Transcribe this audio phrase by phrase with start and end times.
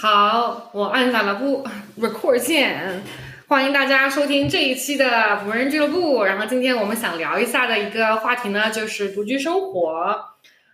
[0.00, 1.62] 好，我按下了不
[2.00, 3.02] record 键，
[3.48, 6.24] 欢迎大家收听这一期的仆人俱乐部。
[6.24, 10.16] 然后今天我们想聊一下的一个话题呢，就是独居生活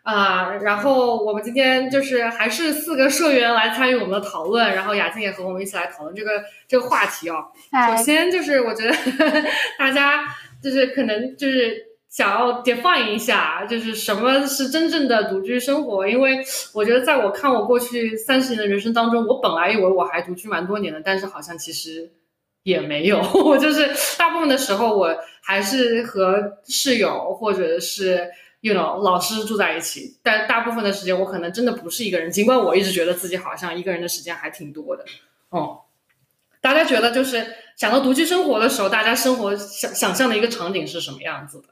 [0.05, 0.53] 啊。
[0.63, 7.47] 然后我们今天就是还是四个社员来参与我们的讨论，然后雅静也和我们一起来讨论这个这个话题哦。
[7.89, 8.95] 首先就是我觉得
[9.77, 10.25] 大家
[10.63, 11.96] 就是可能就是。
[12.17, 16.09] 想要 define 一下，就是什么是真正的独居生活？
[16.09, 16.43] 因为
[16.73, 22.11] 我觉得，在我看我过去三十年的人生当中，我本来以为我还独居蛮多年的，但是好像其实
[22.63, 23.21] 也没有。
[23.35, 28.31] 我 就是大部分的时候，我还是和室友或者是
[28.63, 30.17] you know 老师住在一起。
[30.23, 32.31] 但大部分的时间，我可能真的不是一个人。
[32.31, 35.05] 尽管我一直觉得自己好像一个人的时间还挺多的。
[35.51, 35.81] 哦，
[36.63, 37.45] 大家觉得就是
[37.77, 41.69] 想到独居生活的时候，大家生活想想象的一个场景是什么样子的？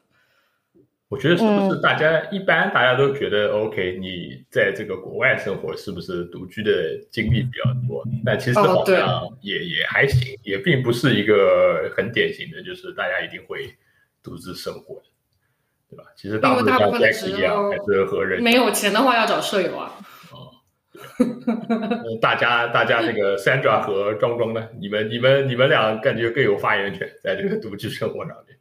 [1.09, 3.99] 我觉得是不是大家一般大家都觉得 OK？
[4.01, 8.03] 你在这个国外生活是不是独居的经历比较多？
[8.25, 13.73] 但其实好像也也还行，也并不是一个很典型的，就是大家一定会
[14.23, 15.03] 独自生活的，
[15.91, 16.05] 对吧？
[16.17, 19.93] 其实大部分像 Jack 一样，还是和人没有钱的话要找舍友啊。
[20.33, 20.51] 哦，
[22.21, 24.69] 大家大家那个 Sandra 和庄庄呢？
[24.81, 28.57] 你们你们你们俩感觉更有发言权在这个独居生活上面。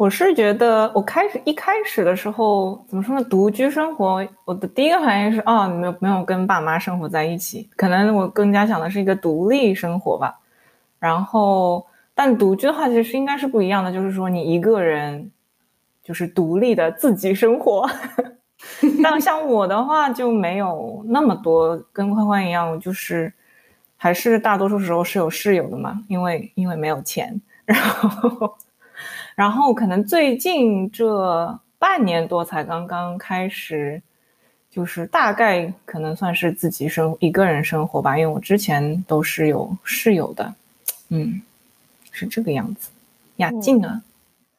[0.00, 3.22] 我是觉得，我开始一开始的时候，怎么说呢？
[3.24, 10.40] 独居生活，我的第一个反应是，哦，没有没有跟爸妈生活在一起，可能我更加想的是一个独立生活吧。
[10.98, 11.84] 然后，
[12.14, 15.30] 但独居的话，其实应该是不一样的，就是说你一个人，
[16.02, 17.86] 就是独立的自己生活。
[19.04, 23.30] 但像我的话，就没有那么多，跟欢欢一样，就是
[23.98, 28.56] 还是大多数时候是有室友的嘛，因为因为没有钱， 然后。
[29.40, 34.02] 然后可能最近这半年多才刚刚开始，
[34.70, 40.52] 就是大概可能算是自己生一个人生活吧，因为我之前都是有室友的，
[41.08, 41.40] 嗯，
[42.10, 42.90] 是这个样子。
[43.36, 44.02] 雅静呢？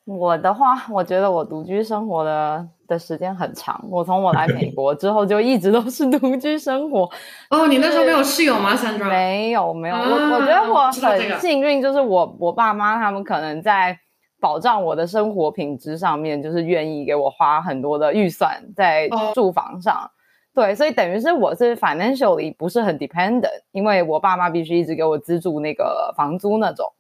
[0.05, 7.07] 我的话，我觉得我独居生活的的时间很长，我从我来美国之后就一直都是独居生活。
[7.51, 9.07] 哦，你那时候没有室友吗？Sandra？
[9.07, 9.95] 没有，没有。
[9.95, 13.95] 我我觉得我很幸运，就是我我爸妈他们可能在。
[14.41, 20.09] 保障我的生活品质上面，就是愿意给我花很多的预算在住房上，
[20.52, 26.91] 对，所以等于是我是 financially 不是很 dependent，因为我爸妈必须一直给我资助那个房租那种，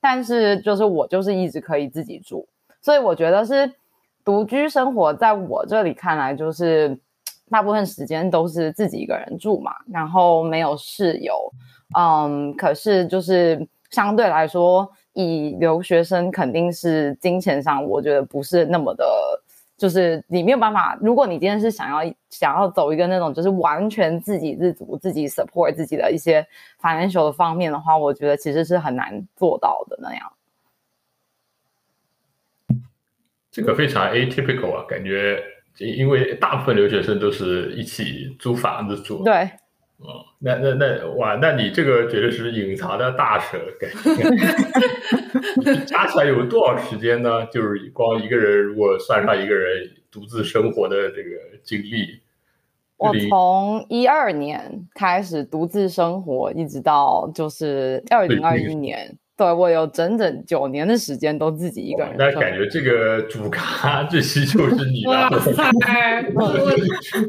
[0.00, 2.48] 但是就是我就是一直可以自己住，
[2.80, 3.70] 所以我觉得是
[4.24, 6.98] 独居生活在我这里看来就是
[7.50, 11.52] 大部分时间都是自己一个人住嘛，然后没有室友，
[11.94, 14.90] 嗯，可是就是相对来说。
[15.16, 19.04] 以留学生肯定是金钱上，我觉得不是那么的，
[19.78, 20.98] 就是你没有办法。
[21.00, 26.46] 如果你今天是想要想要走一个那种就是完全自给自足、自己 support 自己的一些
[26.82, 30.30] financial 的方面的话，我觉得其实是很难做到的那样。
[33.50, 35.42] 这个非常 atypical 啊，感觉
[35.78, 39.24] 因为大部分留学生都是一起租房子住。
[39.24, 39.48] 对。
[39.96, 43.90] 哦，那那那哇，那你这个绝对是隐藏的大神，感
[45.64, 47.46] 觉 加起来有多少时间呢？
[47.46, 51.30] 就是光一个人，如果算上一个人独自生活的这个
[51.62, 52.20] 经历，
[52.98, 59.16] 我从一二年开始独自生活，一直到就是二零二一年。
[59.36, 66.24] 对我有整整九年的时间都自己一个人，那感觉这个主咖这期就是你哇塞！
[66.34, 66.44] 我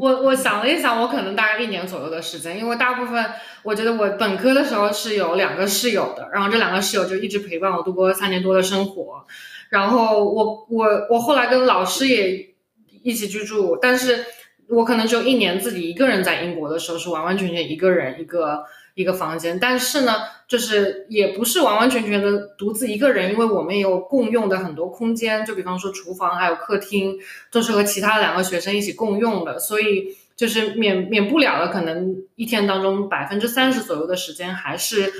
[0.00, 3.22] 我我想了一想，我可能大概一年左右的时间，因为大部分
[3.62, 9.26] 我觉得我本科的时候是有两个室友的，然后这两个室友就一直陪伴我度过三年多的生活，
[9.68, 12.54] 然后我我我后来跟老师也
[13.02, 14.24] 一起居住，但是
[14.70, 18.64] 我可能只有一年自己一个人在英国的时候是完完全全一个人一个。
[18.98, 20.16] 一个房间，但是呢，
[20.48, 27.16] 就是也不是完完全全的独自一个人，因为我们也有共用的很多空间，就比方说厨房还有客厅，
[27.52, 35.12] 都是和其他两个学生一起共用的，所以就是免免不了的，可能一天当中百分之三十左右的时间还是，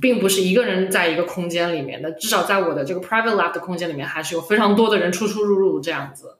[0.00, 6.34] 并不是一个人在一个空间里面的，至少在我的这个 private lab 的空间里面，还是有非常多的人出出入入这样子。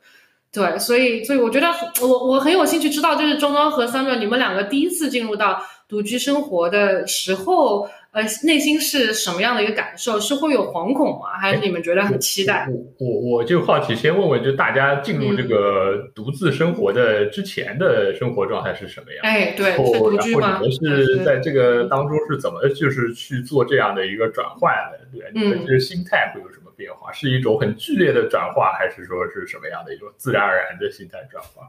[0.50, 1.68] 对，所以所以我觉得
[2.00, 5.62] 我我很有兴趣知道，就是中庄和三段你们两个第一次进入到。
[5.92, 10.18] 独居生活的时候，呃，内心是什么样的一个感受？
[10.18, 11.38] 是会有惶恐吗？
[11.38, 12.66] 还是你们觉得很期待？
[12.70, 19.20] 我我我就好奇，先问问，就大家进入这个独自生活的之前的生活状态是什么样？
[19.22, 20.40] 哎，对，是独居吗？
[20.48, 24.98] 然后你们是在这个当中是怎么就是去做这样的一个转换的？
[25.12, 27.12] 对，你们这个心态会有什么变化？
[27.12, 31.68] 是一种很剧烈的转化，还是说是什么样的一种自然而然的心态转化？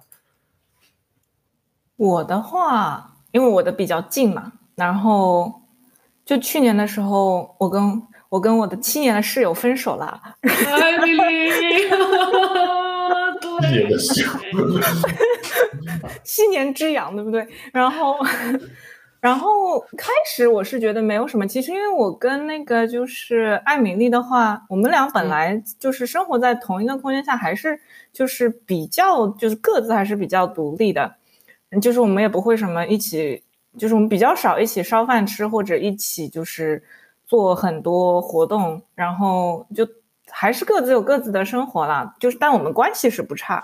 [1.97, 3.09] 我的话。
[3.33, 5.53] 因为我的比较近嘛，然后
[6.25, 10.21] 就去年的时候，我跟我跟我的七年的室友分手了。
[16.23, 17.45] 七年之痒，对不对？
[17.73, 18.15] 然后。
[19.23, 27.79] 然后开始我是觉得没有什么，其实因为我跟那个就是艾米丽的话，我们俩本来就是生活在同一个空间下，还是
[28.11, 31.15] 就是比较就是各自还是比较独立的，
[31.79, 33.43] 就是我们也不会什么一起，
[33.77, 36.83] 就是我们比较少一起烧饭吃或者一起就是
[37.25, 39.87] 做很多活动，然后就
[40.29, 43.63] 还是各自有各自的生活啦，就是但我们关系是不差，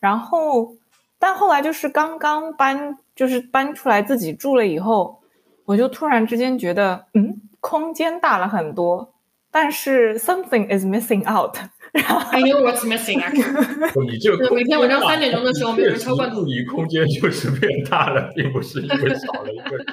[0.00, 0.74] 然后
[1.18, 2.98] 但后来就是刚刚搬。
[3.16, 5.18] 就是搬出来自己住了以后，
[5.64, 9.10] 我就突然之间觉得，嗯，空间大了很多，
[9.50, 11.56] 但是 something is missing out。
[11.96, 13.18] I know what's missing.
[14.10, 16.42] 你就每天晚上三点钟的时候，没有人敲罐子。
[16.42, 19.86] 你空间就是变大了，并不是因为少了一个人。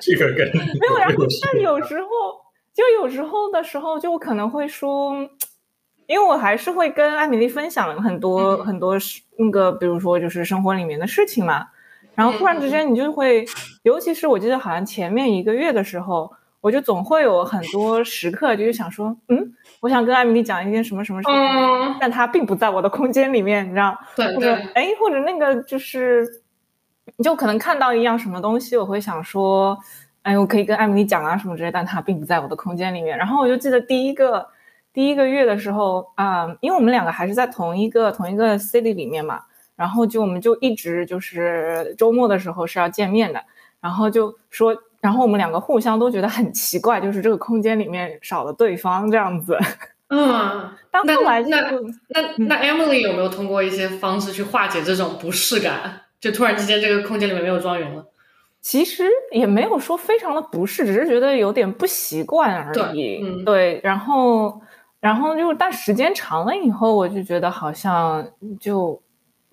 [0.00, 0.96] 这个跟 没有。
[0.98, 2.08] 然后，但有时候，
[2.74, 5.14] 就有时候的时候，就可能会说，
[6.06, 8.96] 因为我还是会跟艾米丽分享很多很多
[9.38, 11.66] 那个，比如说就是生活里面的事情嘛。
[12.16, 13.46] 然后突然之间，你就会，
[13.82, 23.98] 尤其是我记得好像前面一个月的时候，我就总会有很多时刻，就是想说，嗯，我想跟艾米丽讲一件什么什么事情，但她并不在我的空间里面，你知道？
[24.14, 26.42] 对，或者哎，或者那个就是，
[27.16, 29.78] 你就可能看到一样什么东西，我会想说，
[30.22, 33.16] 哎，我可以跟艾米丽讲啊什么之类，但她并不在我的空间里面。
[33.16, 34.46] 然后我就记得第一个
[34.92, 39.42] 第一个月的时候啊，因为我们两个还是在同一个同一个 city 里面嘛。
[39.76, 43.42] 然后就我们就一直就是周末的时候是要见面的，
[43.80, 49.58] 然后就说，然后我们两个互相都觉得很奇怪，就是这个空间里面少了对方这样子。
[50.08, 51.60] 嗯，但后来那
[52.08, 56.02] 那那 Emily 有没有通过一些方式去化解这种不适感？
[56.20, 58.04] 就突然之间这个空间里面没有庄园了？
[58.60, 63.44] 其实也没有说非常的不适，只是觉得有点不习惯而已。
[63.44, 64.60] 对，然后
[65.00, 68.26] 然后就但时间长了以后，我就觉得好像
[68.58, 69.00] 就。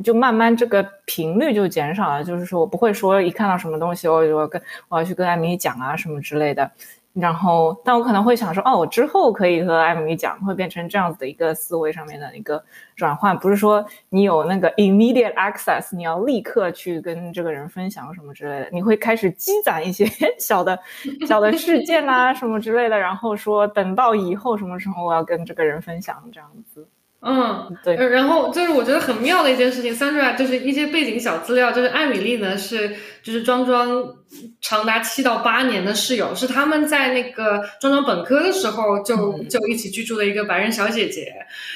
[0.04, 6.70] 就慢慢这个频率就减少了，就是说我不会说一看到什么东西，我我跟我要去跟艾米讲啊什么之类的，
[7.14, 12.64] 然后但我可能会想说，哦，我之后可以和艾米讲，会变成这样子的一个思维上面的一个
[12.96, 20.06] 转换，不是说你有那个 immediate access，你要立刻去跟这个人分享什么之类的，你会开始积攒一些
[20.38, 20.78] 小的
[21.26, 26.88] 小的事件啊什么之类的，然后说等到以后什么时候我要跟这个人分享这样子。
[27.20, 34.16] 嗯，对，然后就是我觉得很妙的一件事情，Sandra 就是一些背景小资料，就是艾米丽呢是就是庄庄
[34.62, 41.34] 长达七到八年的室友，是他们在那个庄庄本科的时候就就一起居住的一个白人小姐姐。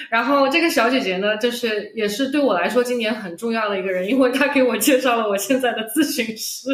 [0.10, 6.70] 然后这个小姐姐呢，就是也是对我来说今年很重要的一个人，因为她给我介绍了我现在的咨询师，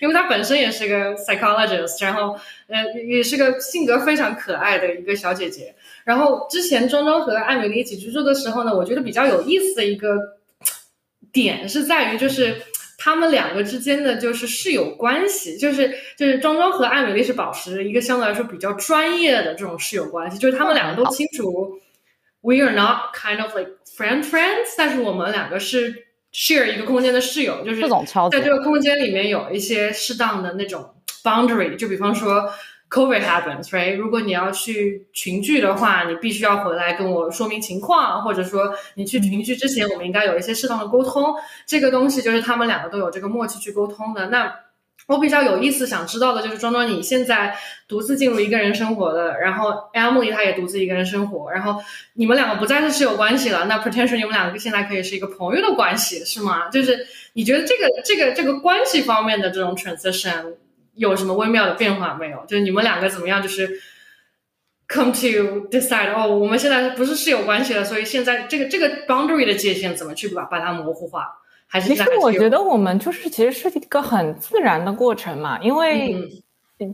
[0.00, 2.38] 因为她本身也是个 psychologist，然后
[2.68, 5.74] 呃也是个性格非常可爱的一个小姐姐。
[6.04, 10.08] 然后之前庄庄和艾米丽一起居住的时候呢，我觉得比较有意思的一个
[11.32, 12.54] 点是在于，就是
[13.02, 21.80] 他们两个之间的就是室友关系，就是就是庄庄和艾米丽是保持一个相对来说比较专业的这种室友关系，就是他们两个都清楚
[22.42, 27.80] ，we are not kind of like friend friends，但是我们两个是 share 一个空间的室友，就是
[28.30, 32.48] 在这个空间里面有一些适当的那种 boundary，就比方说。
[32.92, 33.96] COVID happens, right？
[33.96, 41.34] 如果你要去群聚的话，你必须要回来跟我说明情况，或者说你去群聚之前，我们应该有一些适当的沟通。
[41.66, 44.28] 这个东西就是他们两个都有这个默契去沟通的。
[44.28, 44.54] 那
[45.06, 47.56] 我比较有意思想知道的就是，庄庄你现在
[47.88, 51.82] 独自进入一个人生活的，然后 Emily 她也独自一个人生活，然后
[52.12, 56.68] 你们两个不再是室友关系了，那 potentially 你们两个现在可以是一个朋友的关系，是吗？
[56.68, 60.56] 就是你觉得这个这个这个关系方面的这种 transition？
[60.94, 62.44] 有什么微妙的变化没有？
[62.46, 63.42] 就是你们两个怎么样？
[63.42, 63.80] 就是
[64.88, 71.38] come to decide 哦，我们现在不是室友关系了，所以现在这个这个 boundary 的界限怎么去把把它模糊化？
[71.66, 76.14] 还是其实我觉得我们就是其实是一个很自然的过程嘛，因为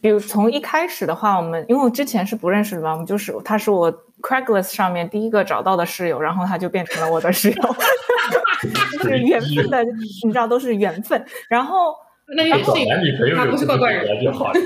[0.00, 7.76] 比如从一开始的话，我们因为我之前是不认识的嘛，我们就是他是我 Craigslist 上面第一个找到的室友，然后他就变成了我的室友，
[8.93, 9.83] 就是缘分的，
[10.25, 11.97] 你知道都是缘分，然后。
[12.37, 14.61] 那也找男女朋友有怪怪人就好了，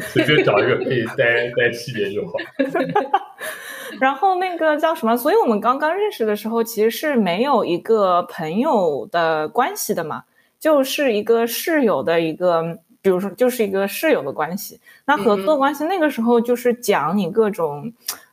[0.00, 2.32] 随便找一个可以待待七年就好。
[4.00, 5.16] 然后那个叫什么？
[5.16, 10.24] 所以我们刚刚认识的时候，其实是没有一个朋友的关系的嘛，
[10.58, 14.80] 就是一个室友的一个，比如说就是一个室友的关系。
[15.04, 17.92] 那合作关系那个时候就是讲你各种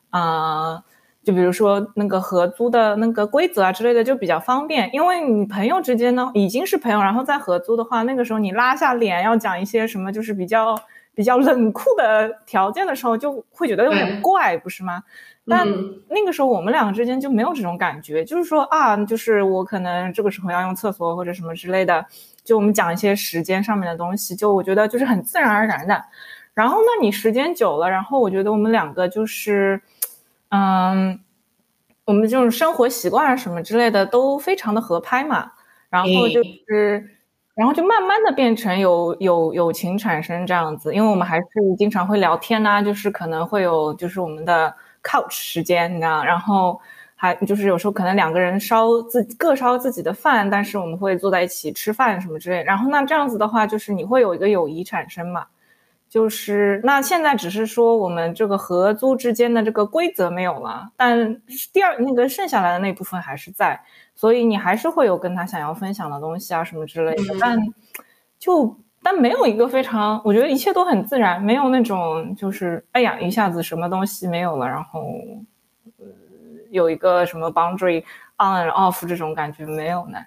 [0.09, 0.83] 啊。
[1.25, 10.79] 就比如说那个合租的那个规则啊之类的就比较方便，因为你朋友之间呢已经是朋友，然后再合租的话，那个时候你拉下脸要讲一些什么，就是比较
[11.15, 15.01] 比较冷酷的条件的时候，就会觉得有点怪，不是吗？
[15.48, 15.67] 但
[16.10, 22.05] 那个时候我们两个之间就没有这种感觉，就是说啊，就是我可能这个时候要用厕所或者什么之类的，
[22.44, 26.00] 就我们讲一些时间上面的东西，就我觉得就是很自然而然的。
[26.53, 29.82] 然后呢，你时间久了，然后我觉得我们两个就是。
[30.51, 31.19] 嗯，
[32.05, 35.51] 我们这种生活习惯啊什么之类的都非常的合拍嘛，
[35.89, 37.09] 然后就是，
[37.55, 41.45] 然后就慢慢的变成有有友情产生这样子，因为我们还是
[41.77, 44.73] 经常会聊天呐，就是可能会有就是我们的
[45.03, 46.79] couch 时间，你知道，然后
[47.15, 55.45] 还就是有时候可能两个人烧自各烧自己的饭，但是我们会坐在一起吃饭什么之类，然后那这样子的话，就是你会有一个友谊产生嘛。
[56.07, 61.41] 就是那现在只是说我们这个合租之间的这个规则没有了，但
[61.74, 63.77] 第二那个剩下来的那部分还是在，
[64.15, 67.59] 所以你还是会有跟他想要分享的东西啊什么之类的，但
[68.39, 75.01] 就但没有一个非常，我觉得一切都很自然，没有那种就是哎呀一下子什么东西没有了，然后
[75.97, 76.05] 呃
[76.69, 78.01] 有一个什么 boundary
[78.38, 80.17] on and off 这种感觉没有呢。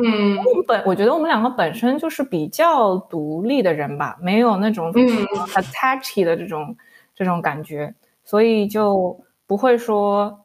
[0.00, 6.76] 嗯，我本我觉得我们两个本身就是比较独立的人吧，没有那种嗯 attached 的这种
[7.14, 10.44] 这种感觉，所以就不会说，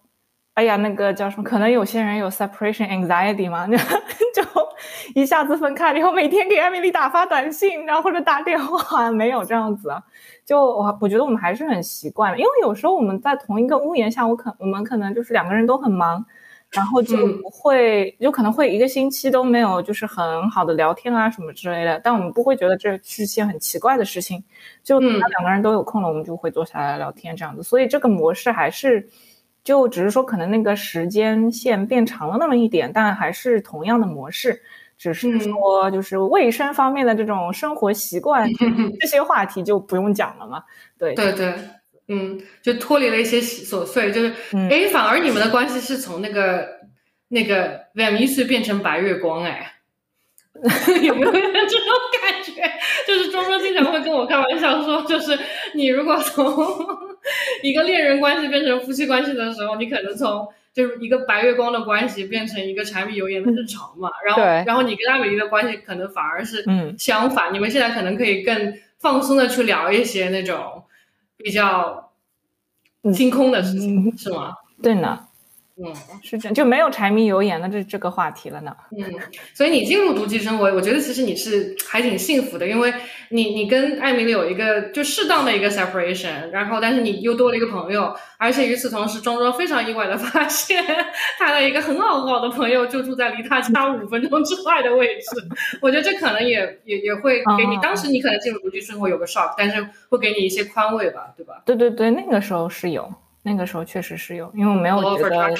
[0.55, 1.43] 哎呀，那个叫什么？
[1.43, 3.77] 可能有些人有 separation anxiety 嘛，就
[4.33, 4.43] 就
[5.13, 9.93] 一下子分开了以后，每天给艾米丽打发短信，然后或者打电话，没有这样子。
[10.45, 16.25] 就我我觉得我们还是很习惯了，因为有时候我们在同一个屋檐下，我可我们可能就是两个人都很忙。
[16.73, 22.01] 然后就不会，就可能会一个星期都没有，就是很好的聊天啊什么之类的。
[22.03, 24.43] 但我们不会觉得这是件很奇怪的事情。
[24.83, 27.61] 就等到两个人都有空了，我们就会坐下来聊天这样子。
[27.61, 29.07] 所以这个模式还是，
[29.63, 34.59] 就只是说可能那个时间线变长了那么一点，但还是同样的模式，
[34.97, 38.49] 只是说就是卫生方面的这种生活习惯
[38.99, 40.63] 这些话题就不用讲了嘛。
[40.97, 41.53] 对对对。
[42.07, 44.33] 嗯，就脱离了一些琐碎，就是，
[44.69, 46.67] 哎，反而你们的关系是从那个
[47.29, 49.73] 那个 vm 一岁变成白月光，哎，
[51.01, 51.87] 有没有这种
[52.21, 52.61] 感觉？
[53.07, 55.37] 就是庄庄经常会跟我开玩笑说，就是
[55.75, 56.53] 你如果从
[57.61, 64.09] 一个恋人关系变成夫妻关系的时候，你可能从就是一个白月光的关系变成一个柴米油盐的日常嘛。
[64.25, 66.65] 然后，然后你跟阿美丽的关系可能反而是
[66.97, 70.83] 相反，你们现在可能可以更放松的去聊一些那种。
[71.43, 72.11] 比较
[73.13, 74.55] 清空的事情是吗？
[74.81, 75.27] 对呢。
[75.75, 78.75] 嗯，是这样，就没有柴米油盐的这这个话题了呢。
[78.95, 79.11] 嗯，
[79.55, 82.93] 所以你进入独居生活，我觉得其实你是还挺幸福的，因为
[83.29, 90.85] 你你跟艾米丽有一个就适当的一个 separation，然后但是你又多了一个朋友，而且与此同时，庄庄非常意外的发现
[91.39, 95.25] 他的一个很好很好的朋友就住在离他家五分钟之外的位置。
[95.81, 101.63] 我觉得这可能也也也会给你当时你可能进入独居生活有个 shock，但是会给你一些宽慰吧，对吧？
[101.65, 103.11] 对对对，那个时候是有。
[103.43, 105.53] 那个时候确实是有，因为我没有觉得，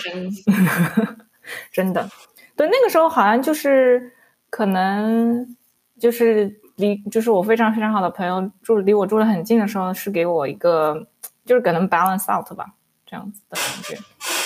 [1.71, 2.09] 真的，
[2.55, 4.11] 对，那个时候好像就是
[4.49, 5.55] 可能
[5.99, 11.05] 就是离就是我非常非常好的朋友住离我住的很近的时候，是给我一个
[11.45, 12.65] 就是可能 balance out 吧，
[13.05, 13.97] 这样子的感觉，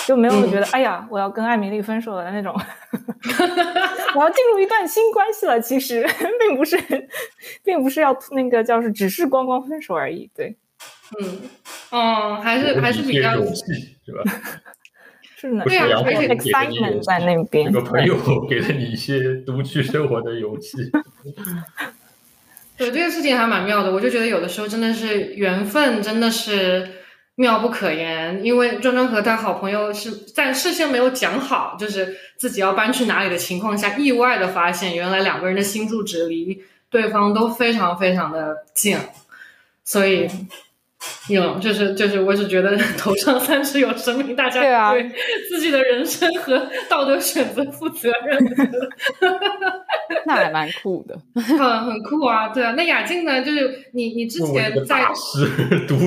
[0.06, 2.52] 就没有觉得哎呀我要跟艾米丽分手的那种，
[4.16, 6.04] 我要进入一段新关系了，其实
[6.40, 6.76] 并不是，
[7.62, 10.56] 并不是要那个叫是只是光光分手而已，对。
[11.20, 11.38] 嗯，
[11.90, 13.62] 哦，还是还是比较勇气，
[14.04, 14.22] 是吧？
[15.40, 18.16] 是的，对呀，而且 excitement 在那边，有个朋友
[18.48, 20.76] 给了你一些独居生活的勇气。
[22.76, 26.88] 对这个事情还蛮妙的，我就觉得有的时候真的是缘分，真的是
[27.36, 28.44] 妙不可言。
[28.44, 38.98] 因为庄庄和他好朋友是在事先没有讲好，就是自己要搬去哪里的情况下，意外的发现原来两个人的新住址离对方都非常非常的近，
[39.84, 40.28] 所以。
[41.30, 45.08] 有，就是就是，我只觉得 头上三尺有神明，大家对
[45.48, 48.38] 自己的人生和道德选择负责任。
[50.26, 52.48] 那还蛮酷的，很很酷啊！
[52.48, 53.42] 对啊，那雅静呢？
[53.42, 55.46] 就是你你之前在大师
[55.86, 56.06] 独居，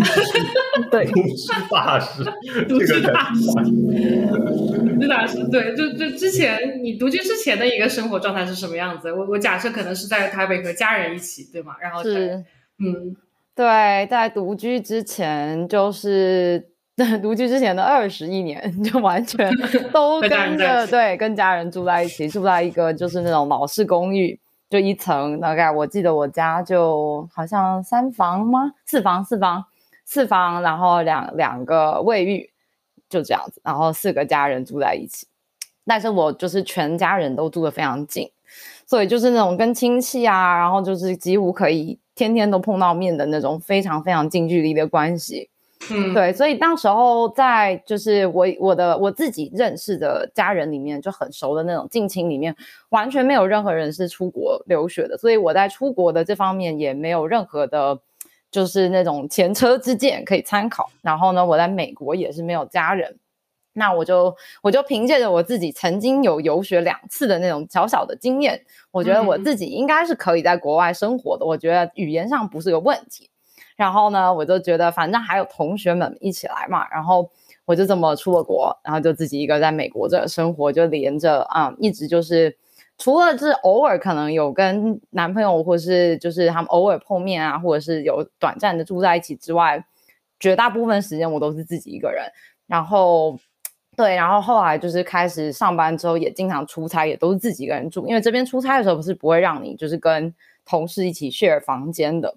[0.91, 2.23] 对独居大师，
[2.67, 9.11] 独居大师，独居大师，对，就就之前你独居之前的一个生活状态是什么样子？
[9.13, 11.75] 我我假设可能是在台北和家人一起，对吗？
[11.81, 12.43] 然后是
[12.79, 13.15] 嗯。
[13.53, 16.69] 对，在独居之前，就是
[17.21, 19.51] 独居之前的二十一年， 就完全
[19.91, 24.39] 都跟着对跟家人住在一起，住在一个就是那种老式公寓，
[24.69, 28.73] 就一层，大概我记得我家就好像三房吗？
[28.85, 29.65] 四房，四房，
[30.05, 32.49] 四房，然后两两个卫浴，
[33.09, 35.27] 就这样子，然后四个家人住在一起，
[35.85, 38.31] 但是我就是全家人都住的非常近，
[38.85, 45.49] 所以就是那种跟亲戚啊，然后就是几乎可以天天都碰到面的那种非常非常近距离的关系。
[45.89, 52.55] 嗯，对，所以那时候在就是我我的我自己认识的家人里面就很熟的那种近亲里面，
[52.89, 57.97] 完全没有任何人是出国留学的，所以我在出国的这方面也没有任何的，
[58.51, 60.87] 就是那种前车之鉴可以参考。
[61.01, 63.17] 然后呢，我在美国也是没有家人，
[63.73, 73.29] 那我就我就凭借着我自己曾经有游学两次的那种小小的经验，我觉得我自己应该是可以在国外生活的，我觉得语言上不是个问题。
[73.77, 77.31] 然后呢，我就觉得反正还有同学们一起来嘛，然后
[77.65, 82.55] 我就这么出了国，然后就自己一个在美国这生活，就连着啊，一直就是
[82.97, 89.83] 除了是偶尔可能有跟男朋友或是就是他们偶尔碰面啊，或者是有短暂的住在一起之外，
[90.39, 92.25] 绝大部分时间我都是自己一个人。
[92.67, 93.39] 然后
[94.01, 100.33] 对，然后后来就是开始上班之后，也经常出差，也都是自己一个人住，因为这边出差的时候不是不会让你就是跟
[100.65, 102.33] 同事一起 share 房间的。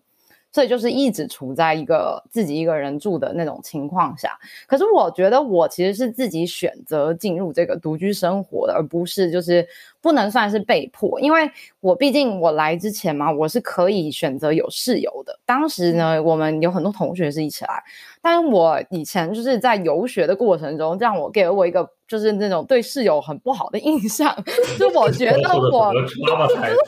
[0.53, 9.67] 所以就是一直处在一个自己一个人住的那种情况下，可是我觉得我其实是自己选择进入这个独居生活的，而不是就是
[10.01, 15.37] 不能算是被迫，因为我毕竟我来之前嘛，我是可以选择有室友的。
[15.45, 17.83] 当时呢，我们有很多同学是一起来。
[18.27, 24.35] 但我以前就是在游学的过程中，让我给了我一个就是那种对室友很不好的印象，
[24.81, 26.17] 就我觉得我，就是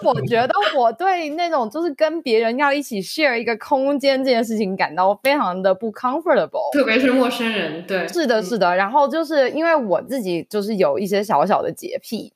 [0.02, 8.74] 我觉得我对那种就是跟别人要一起 share 一个空间这件事情感到非常的不 comfortable，特别是陌生人，对，是的，是的。
[8.74, 12.32] 然后就是因为我自己就是有一些小小的洁癖，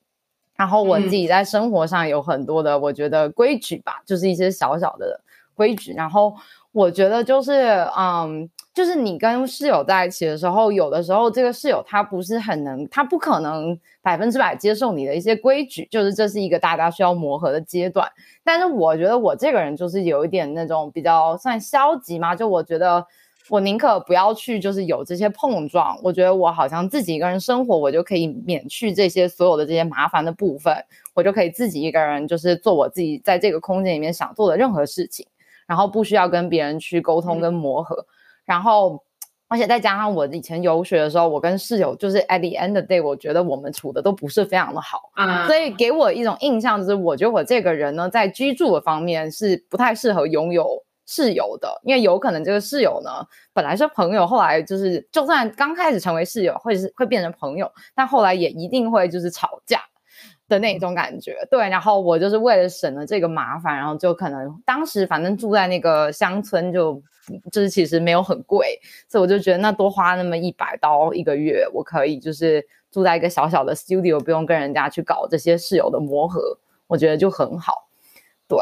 [0.56, 5.22] 然后我自己在生活上有很多的我觉得规矩吧，就是一些小小的
[5.54, 6.34] 规矩，然后
[6.72, 7.52] 我觉得就是
[7.96, 8.50] 嗯。
[8.72, 18.08] 就是你跟室友在一起的时候，有的时候这个室友他不是很能，他不可能百分之百接受你的一些规矩，就是这是一个大家需要磨合的阶段。
[18.44, 23.04] 但是我觉得我这个人就是有一点那种比较算消极嘛，就我觉得
[23.48, 25.98] 我宁可不要去，就是有这些碰撞。
[26.04, 30.72] 我觉得我好像自己一个人生活，我就可以免去这些所有的这些麻烦的部分，
[31.12, 35.26] 我就可以自己一个人就是做我自己在这个空间里面想做的任何事情，
[35.66, 38.06] 然后不需要跟别人去沟通跟磨合。
[38.50, 39.00] 然后，
[39.46, 59.80] 而且再加上我以前游学的时候，我跟室友就是 at the end of day，我觉得我们处的都不是非常的好，啊，所以给我一种印象就是，我觉得我这个人呢，在居住的方面是不太适合拥有室友的，因为有可能这个室友呢，本来是朋友，后来就是就算刚开始成为室友，会是会变成朋友，但后来也一定会就是吵架。
[60.50, 67.00] 的那种感觉，对，然后我就是为了省了这个麻烦，然后就可能当时反正住在那个乡村，就
[67.52, 76.58] 就是其实没有很贵，所以我就觉得那多花那么一百刀一个月，我可以就是住在一个小小的 studio，不用跟人家去搞这些室友的磨合，
[76.88, 77.88] 我觉得就很好。
[78.48, 78.58] 对，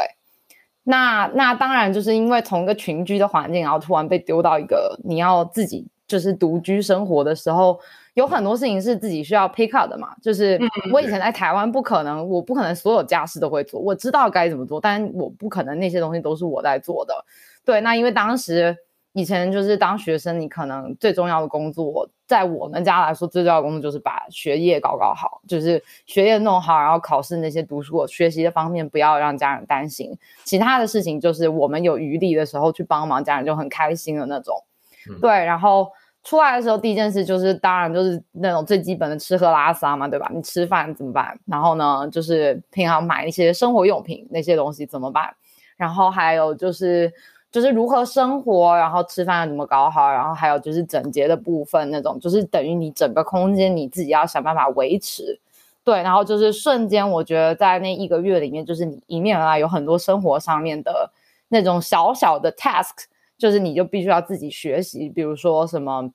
[0.85, 7.81] 那那当然就是因为从一个群居的环境，然后突然被丢到一个你要自己就是独居生活的时候。
[8.19, 10.59] 有很多事情是自己需要 pick up 的嘛，就是
[10.93, 17.25] 我以前在台湾不可能，我不可能所有家事都会做，我知道该怎么做，但我不可能那些东西都是我在做的。
[17.65, 18.77] 对，那因为当时
[19.13, 34.65] 以前就是当学生，你可能最重要的工作，在我们家来说最重要的工作就是把学业搞搞好，就是学业弄好，然后考试那些读书学习的方面不要让家人担心，其他的事情就是我们有余力的时候去帮忙家人就很开心的那种。
[35.21, 35.93] 对，然后。
[36.29, 40.31] 出来的时候，第一件事就是，当然就是那种最基本的吃喝拉撒嘛，对吧？
[40.31, 41.35] 你吃饭怎么办？
[41.47, 45.35] 然后呢，就是平常买一些生活用品那些东西怎么办？
[45.79, 47.11] 然后还有就是，
[47.51, 50.13] 就是如何生活，然后吃饭怎么搞好？
[50.13, 55.41] 然后还有就是整洁的部分，那种就是等于你整个空间你自己要想办法维持。
[55.83, 61.11] 对，然后就是瞬间，我觉得在那一个月里面，就是你迎面而来有很多生活上面的
[61.49, 63.07] 那种小小的 task，
[63.39, 66.11] 就是你就必须要自己学习，比如说什么。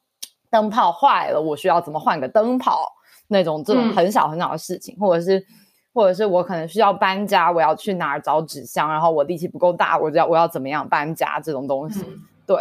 [0.54, 2.94] 灯泡坏了，我需要怎么换个灯泡？
[3.28, 5.44] 那种这种很小很小的事情，或者是，
[5.92, 8.88] 或者是我可能需要搬家，我要去哪儿找纸箱？
[8.92, 11.40] 然后我力气不够大，我就要我要怎么样搬家？
[11.40, 12.06] 这种东西，
[12.46, 12.58] 对。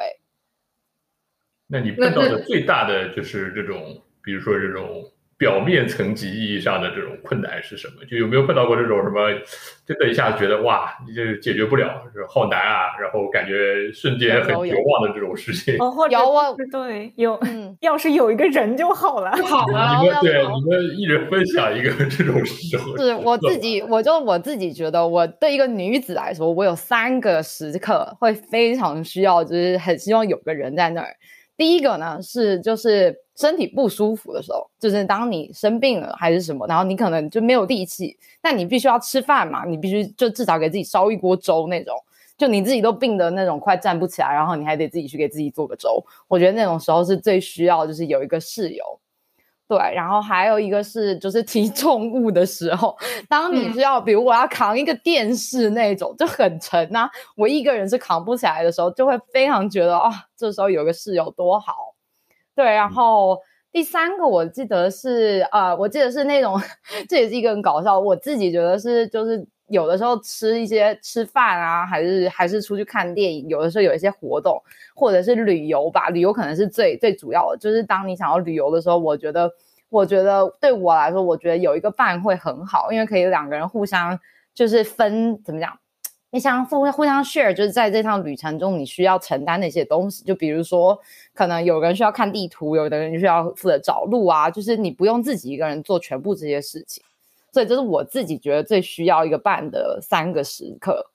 [1.67, 5.05] 那你碰到的最大的就是这种，比如说这种。
[5.43, 8.05] 表面层级意义上的这种困难是什么？
[8.09, 9.29] 就有没有碰到过这种什么，
[9.85, 15.75] 真的一下子觉得哇，你这解决不了，好难啊，然后感觉瞬间很绝望的这种事情？
[15.77, 17.41] 有啊，对，有，
[17.81, 19.99] 要是有一个人就好了，好了。
[20.01, 22.97] 你们对，你们一人分享一个 这种时候。
[22.97, 31.09] 是我自己，我就我自己觉得，我对一个女子来说，我有三个时刻会非常需要，就是很希望有个人在那儿。
[31.63, 41.95] 第一个呢是就是身体不舒服的时候，就是当你生病了还是什么，然后你可能就没有力气，但你必须要吃饭嘛，你必须就至少给自己烧一锅粥那种，
[42.37, 46.05] 就你自己都病的那种快站不起来，然后你还得自己去给自己做个粥。
[46.27, 48.85] 我觉得那种时候是最需要，就是有一个室友。
[49.73, 52.95] 对，然后还有一个是就是 提重物的时候，
[53.27, 61.75] 当你是要，比如我要扛一个电视那种就很沉呐，我一个人是扛不起来的时候，就会非常觉得啊，这时候有个室友多好。
[62.55, 63.39] 对，然后
[63.73, 66.61] 第三个我记得是呃，我记得是那种，
[67.09, 74.63] 这也是一个很搞笑，我自己觉得是就是有的时候吃一些吃饭啊，还是还是出去看电影，有的时候有一些活动
[74.95, 79.51] 或者是旅游吧，旅游可能是最最主要的，就是当你想要旅游的时候，我觉得。
[79.93, 84.19] 我觉得对我来说，我觉得有一个伴会很好，因为可以两个人互相
[84.55, 85.71] 就是分怎么讲，
[86.31, 90.99] 你相互互相 share，就是在这趟旅程中你需要承担的一些东西，就比如说
[91.35, 97.05] 可能有人需要看地图，有的人需要负责找路啊，就是你不用自己一个人做全部这些事情，
[97.53, 101.11] 所以这是我自己觉得最需要一个伴的三个时刻。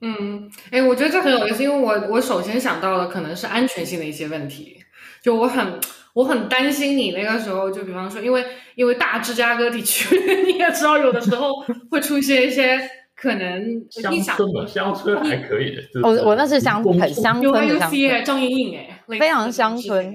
[0.00, 4.76] 嗯，哎，我觉得这很有意思，因为我我首先想到的可能是安全性的一些问题，
[5.22, 5.80] 就我很。
[6.14, 8.44] 我很担心你那个时候，就比方说，因为
[8.76, 11.48] 因为大芝加哥地区， 你也知道，有的时候
[11.90, 12.78] 会出现一些
[13.16, 15.82] 可能乡村嘛，乡村还可以的。
[16.04, 20.14] 我我那是乡很乡村的乡村，张莹莹哎，非常乡村。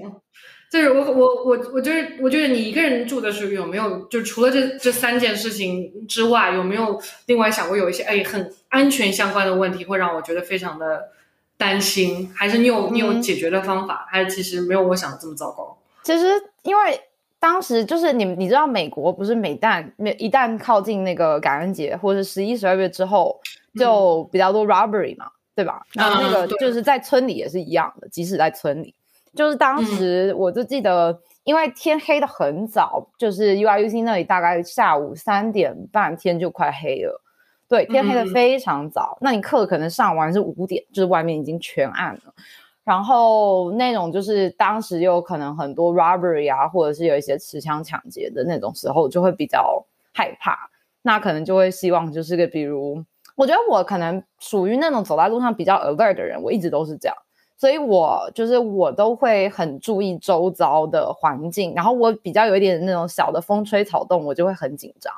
[0.70, 11.08] 就是我我我我就是我觉得你一个人住的时候有没有就除了这这三件事情之外，有没有另外想过有一些哎很安全相关的问题，会让我觉得非常的
[11.56, 12.32] 担心？
[12.34, 14.06] 还是你有你有解决的方法？
[14.08, 15.76] 还是其实没有我想的这么糟糕？
[16.04, 16.24] 其实，
[16.62, 17.00] 因为
[17.40, 23.40] 当时就是你，你知道美国不是每旦每一旦靠近那个感恩节或者十一、十二月之后，
[23.78, 25.82] 就比较多 robbery 嘛，对吧？
[25.94, 28.94] 然后那个就是在村里也是一样的，即使在村里，
[29.34, 37.22] 就是当时我就记得，因为天黑的很早，就是 U I U C 那里大概下午三点半天就快黑了，
[37.68, 39.16] 对，天黑的非常早。
[39.20, 42.34] 那你课可能上完是五点，就是外面已经全暗了。
[42.82, 50.68] 然后那种就是当时有可能很多 robbery 啊，或者是有一些持枪抢劫的那种时候，就会比较害怕。
[51.02, 53.04] 那可能就会希望就是个，比如
[53.36, 57.16] 我觉得我可能属于那种走在路上比较 alert 的人，我一直都是这样，
[57.60, 61.74] 所以我就是我都会很注意周遭的环境。
[61.76, 65.12] 然后我比较有一点那种小的风吹草动，我就会很紧张，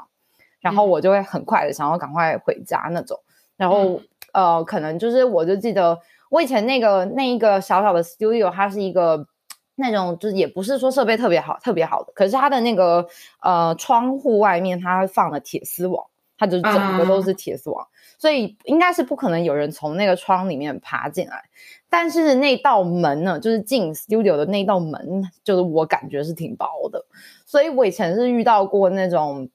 [0.61, 3.17] 然后我就会很快的想要赶快回家那种。
[3.57, 4.01] 然后
[4.33, 6.01] 呃，可能就是我就记得。
[6.33, 9.27] 我以前那个那一个小小的 studio，它是一个
[9.75, 13.07] 那种，就是也不是说设备特别好、特别好的，可是它的那个
[13.43, 16.07] 呃窗户外面它放了铁丝网，
[16.39, 21.45] 它就整个都是铁丝网，所以应该是不可能有人从那个窗里面爬进来。
[21.93, 27.05] 但是那道门呢，就是进 studio 的那道门，就是我感觉是挺薄的，
[27.45, 29.47] 所以我以前是遇到过那种，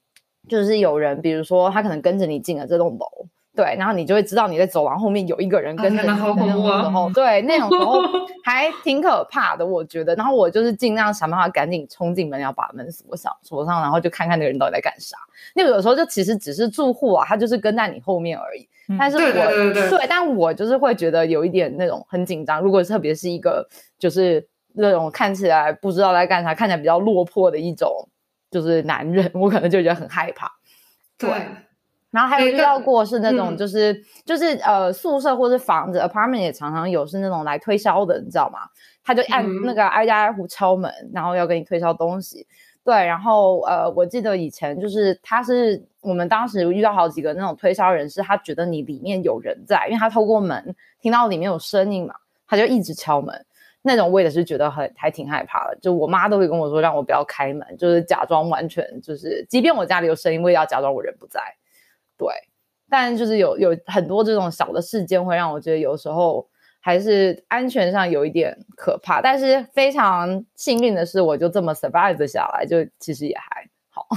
[0.47, 3.07] 就是有人，比如说他可能跟着你进了这栋楼。
[3.57, 7.11] 对，然后你就会知道你在走廊后面有一个人跟着你，好恐怖啊！
[7.11, 7.99] 对，那种时候
[8.45, 10.13] 还挺可怕的，我觉得。
[10.13, 15.17] 然后我就是尽量想办法赶紧冲进门，要把门锁上，锁上，然后就看看那个人到底在干啥。
[15.55, 18.69] 那个有时候就其实只是住户啊，他就是跟在你后面而已。
[18.99, 19.33] 但是，我
[19.73, 22.61] 对，但我就是会觉得有一点那种很紧张。
[22.61, 23.67] 如果特别是一个
[23.97, 28.07] 就是那种看起来不知道在干啥，看起来比较落魄的一种
[28.51, 30.51] 就是男人， 我可能就觉得很害怕。
[31.17, 31.29] 对。
[32.11, 38.59] 然后还有遇到过是那种就是就是呃宿舍或是房子 apartment 也常常有是那种来推销的，你知道吗？
[39.03, 42.47] 他就按那个挨家挨户敲门，然后要给你推销东西。
[42.83, 52.15] 对，然后呃我记得以前就是他是我们当时遇到好几个那种推销人士，他觉得你里面有人在，因为他透过门听到里面有声音嘛，
[52.47, 53.45] 他就一直敲门。
[53.81, 61.41] 那种我也是觉得很还挺害怕的，就我妈都会跟我说让我不要开门，就是假装完全就是，即便我家里有声音，我也要假装我人不在。
[62.17, 62.27] 对，
[62.89, 66.47] 但就是有有很多这种小的事件，会让我觉得有时候
[66.79, 69.21] 还是安全上有一点可怕。
[69.21, 74.07] 但是非常幸运的是，我就这么 survive 下来，就其实也还好。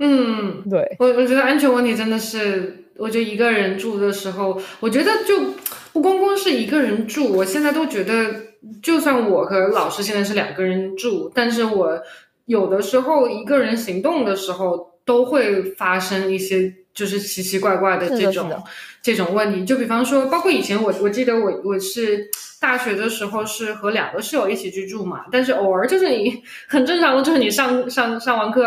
[0.00, 5.52] 嗯， 对我我觉得安全问题真的是，我觉得一个人住的时候，我觉得就
[5.92, 8.34] 不光光是一个人住，我现在都觉得，
[8.82, 12.02] 就算我和老师现在是两个人住，但是我
[12.46, 16.74] 有的时候一个人行动的时候，都会发生一些。
[16.94, 18.62] 就是奇奇怪怪的这种
[19.02, 22.28] 这种问题，就比方说，包括以前我我记得我我是
[22.60, 28.66] 大学的时候是和两个室友一起居住嘛，但是偶尔就是你很正常的，就是你上上上完课，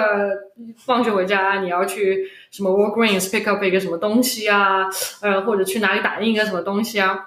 [0.85, 4.85] 放学回家，你要去什么 Walgreens pick up 一个什么东西啊，
[5.21, 7.17] 呃，或者去哪里打印一个什么东西啊，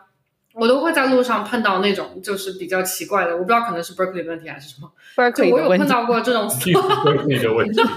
[0.54, 4.90] 我都会在路上碰到那种就是比较奇怪的，我不知道可能是 Berkeley 问题还是什么。
[5.16, 7.80] Berkeley 我有碰到过这种 Berkeley 的问题。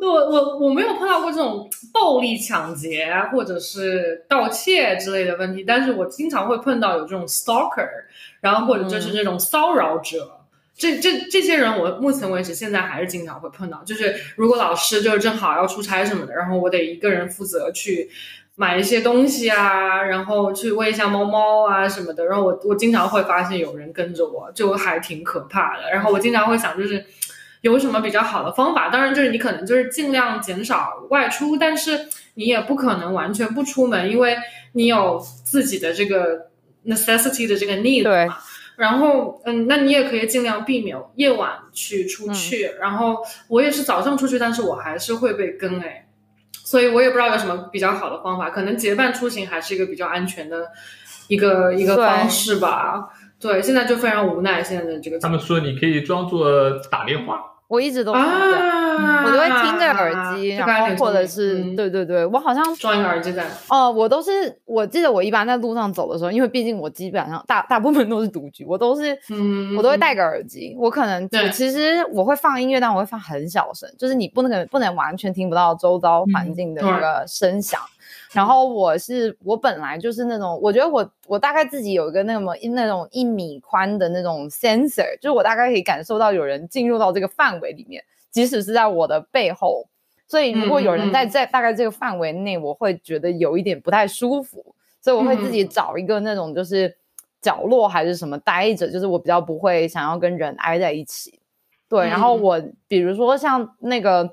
[0.00, 7.88] 我我我没有碰到过这种暴力抢劫或者是盗窃之类的问题，但是我经常会碰到有这种 stalker，
[8.40, 10.32] 然后或者就是这种骚扰者。
[10.78, 13.82] 这这这些人，我目前为止现在还是经常会碰到。
[13.84, 18.10] 就是如果老师就是正好要出差什么的，然后我得一个人负责去
[18.56, 22.24] 买一些东西啊，然后去喂一下猫猫啊什么的。
[22.26, 25.90] 然后我我经常会发现有人跟着我，就还挺可怕的。
[25.90, 27.04] 然后我经常会想，就是
[27.60, 28.88] 有什么比较好的方法？
[28.88, 34.36] 当然，就是你可能就是尽量减少外出，但是你也不可能完全不出门，因为
[34.72, 36.48] 你有自己的这个
[36.86, 38.04] necessity 的这个 need。
[38.04, 38.28] 对。
[38.76, 42.72] 然后，嗯，那你也可以尽量避免夜晚去出去。
[42.78, 43.16] 然后
[43.48, 46.05] 我也是早上出去，但是我还是会被跟哎，
[46.66, 48.50] 所以我也不知道有什么比较好的方法。
[48.50, 50.66] 可能结伴出行还是一个比较安全的
[51.28, 53.08] 一个一个方式吧。
[53.38, 55.20] 对，现在就非常无奈，现在的这个。
[55.20, 57.40] 他们说你可以装作打电话。
[57.68, 63.44] 我一直都这样，我都会听着耳机，然后或者是对对对，我好像装一个耳机在。
[63.68, 70.76] 哦，我都是，我记得我一般在路上走的时候，因为毕竟我基本上大大部分都是独居，我都是，嗯，我都会戴个耳机。
[70.78, 77.80] 我可能我其实我会放音乐，但我会放很小声，就是你不能不能完全听不到周遭环境的那个声响。
[78.32, 89.88] 然后我是我本来就是那种，我觉得我我大概自己有一个那么那种一米宽的那种 sensor，就是我大概可以感受到有人进入到这个范围里面，即使是在我的背后。
[90.28, 96.96] 所以如果有人在在大概这个范围内，我会觉得有一点不太舒服，所以我会自己找一个那种就是
[97.40, 101.38] 角落还是什么待着，就是我比较不会想要跟人挨在一起。
[101.88, 104.28] 对，然后我比如说像那个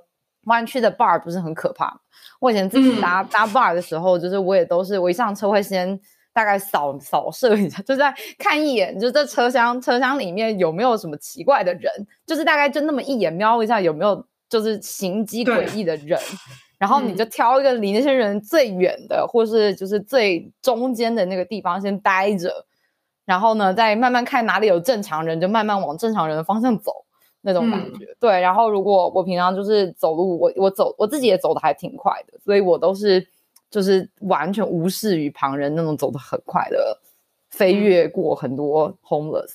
[0.46, 2.00] 湾区的 bar 不是很可怕吗。
[2.40, 6.00] 我以前自己搭搭 bar 的时候，就是我也都是我一上车会先
[6.34, 11.92] 大概扫扫射一下， 就在看一眼，就这车厢车厢里面有没有什么奇怪的人，
[12.26, 16.20] 就是大概就那么一眼瞄一下有没有就是行迹诡异的人，
[16.78, 22.66] 然后你就挑一个离那些人最远的，或是就是最中间的那个地方先待着，
[23.26, 27.06] 然后呢再慢慢看哪里有正常人，就慢慢往正常人的方向走。
[27.46, 28.40] 那种感觉，对。
[28.40, 33.28] 然后，如果我平常就是走路，我我走我自己也走的还挺快的，所以我都是
[33.70, 36.98] 就是完全无视于旁人那种走的很快的，
[37.52, 39.52] 飞越过很多 homeless。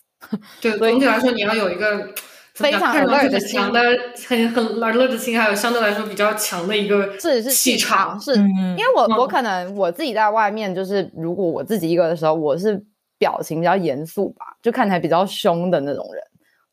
[0.60, 2.08] 对，总体来说，你要有一个
[2.52, 3.80] 非常的强的
[4.28, 8.20] 很很 alert 的心，还有相对来说比较强的一个是是气场。
[8.20, 12.84] 是因为我我可能我自己在外面，就是如果我自己一个的时候，我是
[13.16, 16.22] 表情比较严肃吧，就看起来比较凶的那种人。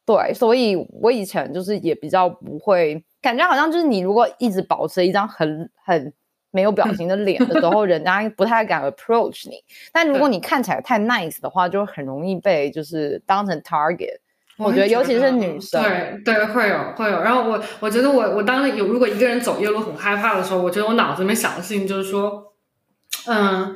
[0.05, 6.13] 对，所以我以前就是也比较不会，感觉好像就是你如果一直保持一张很很
[6.51, 9.55] 没有表情的脸的时候， 人家不太敢 approach 你。
[9.91, 14.19] 但如果你看起来太 nice 的话，就很容易被就是当成 target。
[14.57, 17.21] 我觉得尤其是女生，对对会有会有。
[17.21, 22.53] 然后我我觉得我我当有如果一个人走夜路很害怕的时候，我觉得我脑子里面想的事情就是说，
[23.27, 23.75] 嗯，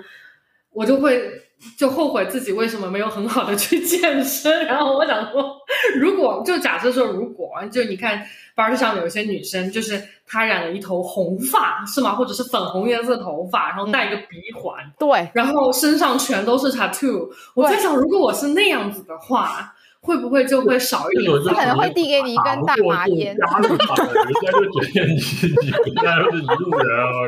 [0.74, 1.48] 我就会。
[1.78, 5.58] 就后悔自己为什么没有很好的去健身，然后我想说，
[5.95, 12.15] 如果就假设说，如果就你看班上有些女生，就是她染了一头红发，是吗？
[12.15, 17.30] 或者是粉红颜色头发，然后戴一个鼻环，对，然后身上全都是 tattoo。
[17.54, 19.74] 我在想，如果我是那样子的话。
[20.01, 21.31] 会不会就会少一点？
[21.47, 23.35] 他可能会递给你一根大麻烟。
[23.35, 25.19] 人家就觉得你
[25.62, 27.27] 你人家都是一路人啊，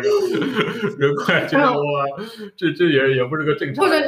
[0.98, 1.72] 人快就啊，
[2.56, 3.86] 这这也也不是个正常。
[3.86, 4.00] 或者，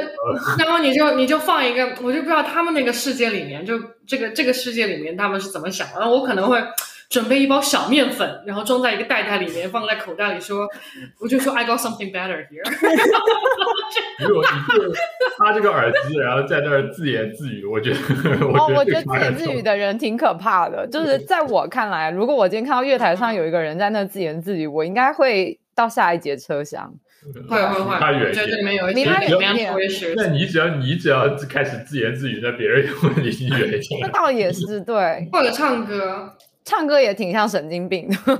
[0.58, 6.00] 然后你就你就放一个，我就不知道他们那个世界里面，就这个这个世界里面他们是怎么想的。
[6.00, 6.62] 然后我可能会。
[7.14, 10.66] 准备一包小面粉，然后装在一个袋袋里面，放在口袋里，说，
[11.20, 12.64] 我就说 I got something better here。
[14.26, 14.92] 如果你就
[15.38, 17.98] 插这个耳机，然后在那儿自言自语，我觉得，
[18.58, 20.84] 哦，我觉得自言自语的人挺可怕的。
[20.88, 26.92] 就是在我看来，如果我今天看到月台上有一个人在那自言自语，我应该会到下一节车厢。
[27.48, 28.48] 会会会，他远一点，
[28.92, 29.72] 离他远一点。
[30.16, 34.00] 那你只要你只要开始自言自语，那别人也会离你远一点。
[34.02, 36.34] 那倒也是对，或者唱歌。
[36.64, 38.16] 唱歌也挺像神经病的。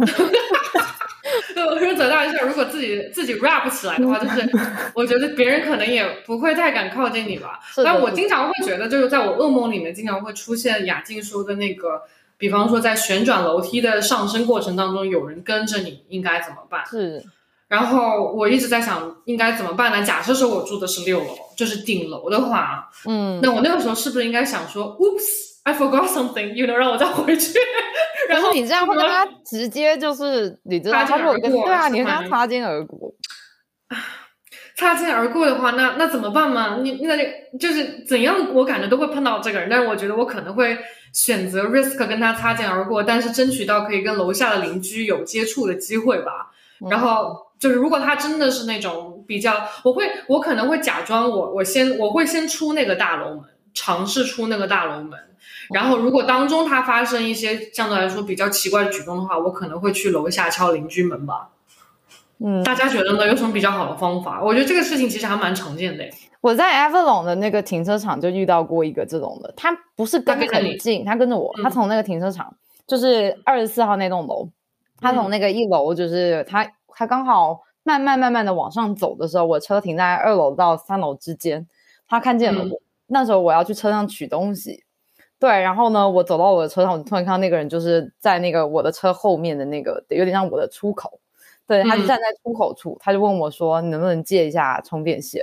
[1.55, 4.51] 对，我说走到一下，如果自己自己 rap 起来的话， 就是
[4.95, 7.61] 我觉得别人可能也不会太敢靠近你吧。
[7.85, 12.03] 但我经常会觉得，就是在我噩梦里面，经常会出现雅静说的那个，
[12.37, 16.85] 比方说在旋转楼梯的上升过程当中，有人跟着你，应该怎么办？
[16.87, 17.23] 是。
[17.69, 20.03] 然后我一直在想，应该怎么办呢？
[20.05, 25.54] 假设说我住的是六楼，就是顶楼的话，嗯，那我那个时候是不是应该想说，Oops。
[25.65, 27.59] I forgot something，you know，让我再回去。
[28.29, 33.13] 然后你这样会跟他直接就是，你知道他如果跟对啊，你跟他擦肩而过。
[34.77, 36.79] 擦肩而过的话，那那怎么办嘛？
[36.83, 37.17] 你那
[37.59, 40.77] 就是怎样，我感觉都会碰到这个人，但是我觉得我可能会
[41.13, 46.51] 选择 risk 跟他擦肩而过，但是争取到可以跟楼下的邻居有接触的机会吧。
[46.91, 55.19] 然后就是如果他真的是那种比较，我会我可能会假装我我先我会先出那个大楼门，尝试出那个大楼门。
[55.73, 61.51] 然后，如果当中他发生一些相对来说比较奇怪的举动的话，我可能会去楼下敲邻居门吧。
[62.39, 63.27] 嗯，大家觉得呢？
[63.27, 64.43] 有什么比较好的方法？
[64.43, 66.05] 我觉得这个事情其实还蛮常见的。
[66.41, 72.55] 我在 Avalon 的那个停车场就遇到过一个这种的，他不是跟很近，他跟着我，他从那个停车场，
[72.87, 74.51] 就是二十四号那栋楼，
[75.01, 81.67] 他从那个一楼，就是他他刚好慢慢慢慢的往上走的时候，我车停在二楼到三楼之间，
[82.09, 82.83] 他看见了我。
[83.07, 84.83] 那时候我要去车上取东西。
[85.45, 91.21] 对，然后呢，我走到我的车上，我突然看到那个人就是在那个我的车后面的那个，有点像我的出口。
[91.67, 95.43] 对，他就站在出口处，他就问我说：“你能不能借一下充电线？”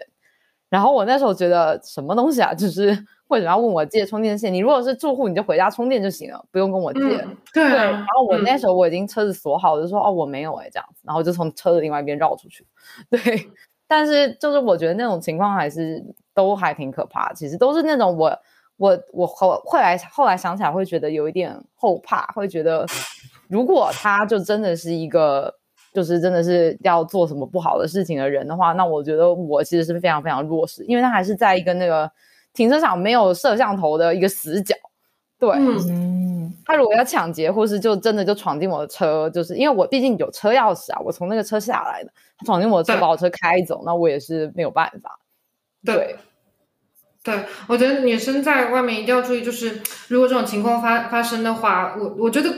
[0.69, 2.87] 然后我那时候觉得什么东西啊，就是
[3.29, 4.51] 为什么要问我借充电线？
[4.51, 6.99] 你如果是住户，你就回家充电就行了，不用跟我借。
[7.53, 7.63] 对。
[7.63, 12.65] 然后我那时候我已经车子锁好，我就说：“哦，我没有哎，这样子。”然后就从车的另外一边绕出去。
[13.11, 13.19] 对，
[13.87, 17.31] 但是就是我觉得那种情况还是都还挺可怕。
[17.33, 18.35] 其实都是那种我。
[18.81, 22.83] 我我后后来后来想起来会觉得有一点后怕，会觉得
[23.47, 25.53] 如果他就真的是一个
[25.93, 32.11] 就是真的是要做什么不好的事情的人的话，那我觉得我其实是非常非常弱势，因为他还是在一个那个
[32.53, 34.75] 停车场没有摄像头的一个死角。
[35.37, 45.19] 对，嗯，他如果要抢劫或是就真的就闯进我的车，就是因为我毕竟有车钥匙啊，我从那个车下来的，他闯进我的车把我车开走，那我也是没有办法。
[45.85, 45.95] 对。
[45.95, 46.15] 对，
[47.67, 52.51] 我觉得女生在外面一定要注意，就是如果这种情况发发生的话，我我觉得，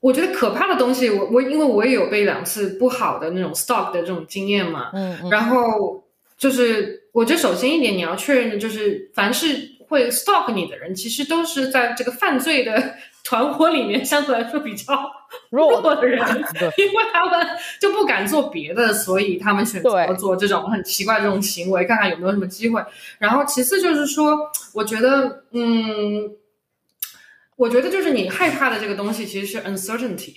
[0.00, 6.04] 我觉得可怕的东西，我我因为我也有被两次不好的那种 stalk 的这种经验嘛，嗯，然后
[6.36, 12.94] 就是我觉得首先一点你要确认的就是，凡是会 stalk 你的人，其实都是在这个犯罪的。
[13.28, 14.98] 团伙里面相对来说比较
[15.50, 16.18] 弱的人，
[16.78, 17.46] 因为他们
[17.78, 22.82] 就不敢做别的，所以他们选择做这种很奇怪这种行为，看看有没有什么机会。
[23.18, 24.34] 然后其次就是说，
[24.72, 26.30] 我觉得，嗯，
[27.56, 30.36] 我觉得就是你害怕的这个东西其实是 uncertainty。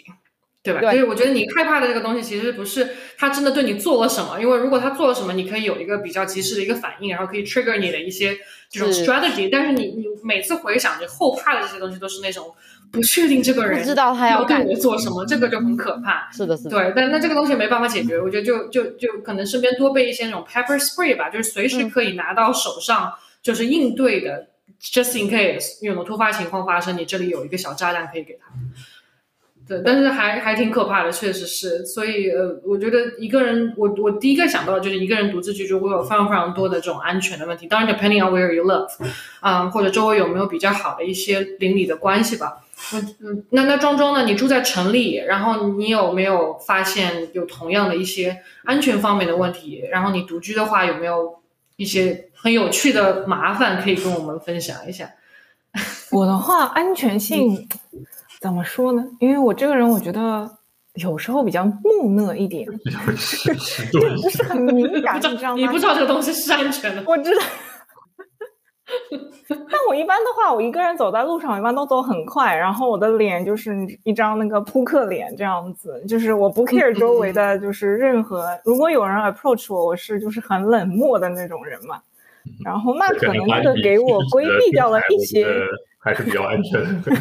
[0.63, 0.81] 对吧？
[0.81, 8.37] 所以我觉得你害怕的这个东西，其实不是他真的对你做了什么，因为如果他做了什么，你可以有一个比较及时的一个反应，然后可以 trigger 你的一些
[8.69, 9.49] 这种 strategy。
[9.51, 12.53] 但是你你每次回想你后怕的这些东西，都是那种
[12.91, 16.29] 不确定这个人不知道他要对我做什么，这个就很可怕。
[16.31, 16.69] 是的，是的。
[16.71, 24.47] 对，但那这个东西没办法解决，我觉得就就就可能身边多备一些那种 pepper spray 吧，就是随时可以拿到手上，就是应对的
[24.81, 28.47] ，just in case 有突发情况发生，你这里有一个小炸弹可以给他。
[29.67, 31.85] 对，但是还还挺可怕的，确实是。
[31.85, 37.67] 所以呃，我觉得一个人，我我第一个想到就是一个人独自居住会有非常非常多的这种安全的问题。
[37.67, 38.89] 当然，depending on where you live，
[39.39, 42.60] 啊，或者周围有没有比较好的一些邻里的关系吧。
[42.93, 44.23] 嗯嗯，那那庄庄呢？
[44.25, 49.83] 你住在城里，然后你有没有发现有同样的一些安全方面的问题？
[49.91, 51.39] 然后你独居的话，有没有
[51.77, 55.09] 一些很有趣的麻烦可以跟我们分享一下？
[56.11, 57.67] 我的话，安全性。
[58.39, 59.05] 怎么说呢？
[59.19, 60.49] 因为我这个人，我觉得
[60.95, 62.67] 有时候比较木讷一点，
[64.23, 65.61] 不是很敏感， 你知道吗？
[65.61, 67.41] 你不知道这个东西是安全的，我知道。
[69.47, 81.99] 但我一般的话，我一个人走在路上，一般都走很快，然后我的脸就是一张那个扑克脸这样子，就是我不 care 周围的，就是任何如果有人 approach 我，我是就是很冷漠的那种人嘛。
[82.65, 85.45] 然后那可能这个给我规避掉了一些，
[85.99, 87.11] 还是比较安全的。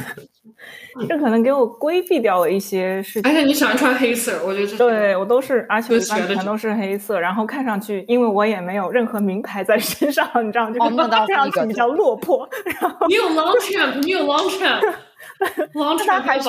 [1.08, 3.30] 这可能给我规避掉了一些事情。
[3.30, 12.48] 而且你喜欢穿黑色，我觉得对我都是，而且一般全都是黑色，然后看上去，因为我也没有任何名牌在身上，你知道，就是看上去比较落魄。
[12.80, 16.48] 然后你有 Longchamp，你有 Longchamp，Longchamp 它还是，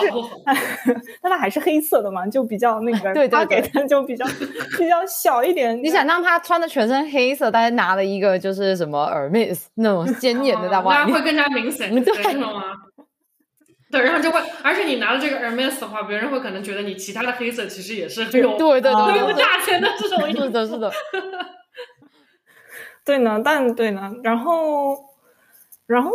[1.22, 4.26] 但它还是黑色的嘛，就比较那个，对对对，就比较
[4.80, 5.78] 比较小一点。
[5.84, 12.64] 你想让他穿的全身黑色，但是拿了一个就是什么 Hermes 那种鲜艳的在外面，会更加明显，对吗？
[13.92, 20.44] 对，然后就会，而且你拿了这个 Hermes 的话，别人会可能觉得你其他的黑色其实也是很有对对对有价钱的这种意思。
[20.44, 20.92] 是的，是的。
[23.04, 24.96] 对呢，但对呢，然后，
[25.88, 26.12] 然后，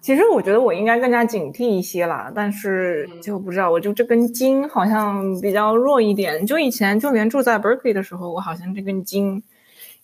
[0.00, 6.44] 其实我觉得我应该更加警惕一些啦，但是就不知道，我就这根筋好像比较弱一点。
[6.46, 9.42] 就以前就连住在 Berkeley 的时候，我好像这根筋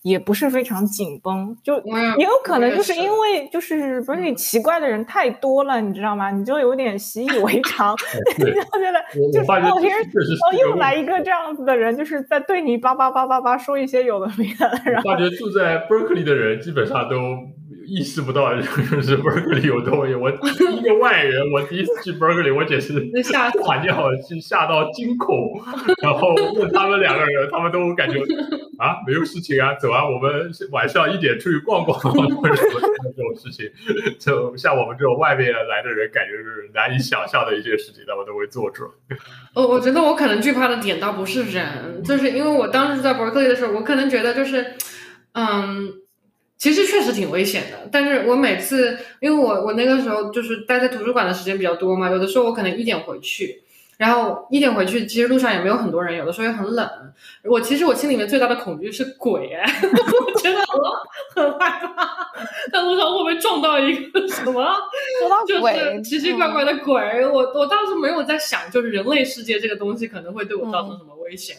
[0.09, 6.31] 也不是非常紧绷，就也有可能就是因为就是不是你奇怪的人太多了，你知道吗？
[6.31, 7.93] 你就有点习以为常，
[8.39, 9.03] 你就觉得
[9.33, 14.71] 就是哦，天哦又来一个这样子的人，就是在对你叭叭叭叭叭说一些有的没的。
[14.89, 17.17] 然后发觉住在 Berkeley 的人基本上都。
[17.87, 18.63] 意识不到就
[19.01, 20.21] 是 Berkeley 有多远。
[20.21, 25.63] 我一个外人，我第一次去 Berkeley，我简直吓惨尿，是吓到惊恐。
[26.03, 28.19] 然后问他们两个人，他们都感觉
[28.79, 31.99] 啊，没有事情啊，走啊，我们晚上一点出去逛逛。
[32.03, 33.71] 这种事情，
[34.19, 38.91] 就像我们这种外面来的人，感觉是难以想象的一些事情，他们都会做出来。
[39.55, 44.75] 我我觉得我可能惧怕的点倒不是人，就是因为我当时在 Berkeley 的时候，我可能觉得就是，
[45.33, 46.06] 嗯。
[46.59, 53.63] 其实确实挺危险的，但是我每次，因为我我那个时候就是待在图书馆的时间比较多嘛，有的时候我可能一点回去，
[53.99, 56.89] 然后一点回去，其实路上也没有很多人，有的时候也很冷。
[57.45, 60.93] 我其实我心里面最大的恐惧是鬼，哎， 我觉得我
[61.35, 62.29] 很害怕，
[62.73, 64.67] 在路上会不会撞到一个什么，
[65.47, 66.95] 就是奇奇怪怪的鬼。
[67.27, 71.57] 我我当时没有在想，就是人类世界这个东西可能会对我造成什么危险。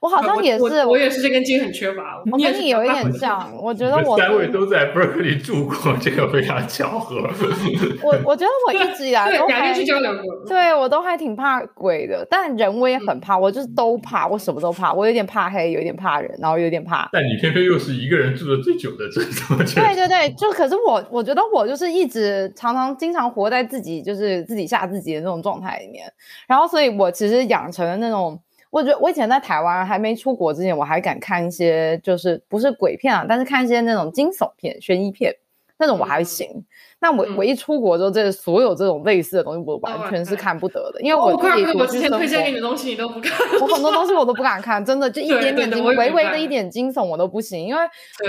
[0.00, 2.22] 我好像也是，我也是这根筋很缺乏。
[2.30, 7.16] 我跟你有一点像，我觉得我三位都在 Berkeley 住过， 这个非常巧合。
[8.02, 14.92] 我我觉得我一直以来都还去交流过，对我都还挺怕鬼的，但人我也很怕，我就是都怕，我什么都怕。
[14.92, 17.08] 我有点怕黑，有点怕人，然后有点怕。
[17.12, 19.64] 但你偏偏又是一个人住的最久的， 这怎么？
[19.64, 26.04] 对对对，就可是我，我觉得我就是一直常常经常活在自己就是自己吓自己的那种状态里面，
[26.46, 28.38] 然后所以我其实养成了那种。
[28.76, 35.34] 我觉得我以前在台湾还没出国之前，我还敢看一些，就是不是鬼片啊，但是看一些那种惊悚片、悬疑片，
[35.78, 36.62] 那种我还行。
[37.00, 47.80] 那我我一出国之后，这所有这种类似的东西，我完全是看不得的，因为我自己我之前推荐给你的东西你都不看，我很多东西我都不敢看，真的就一点点惊，微微的一点惊悚我都不行，因为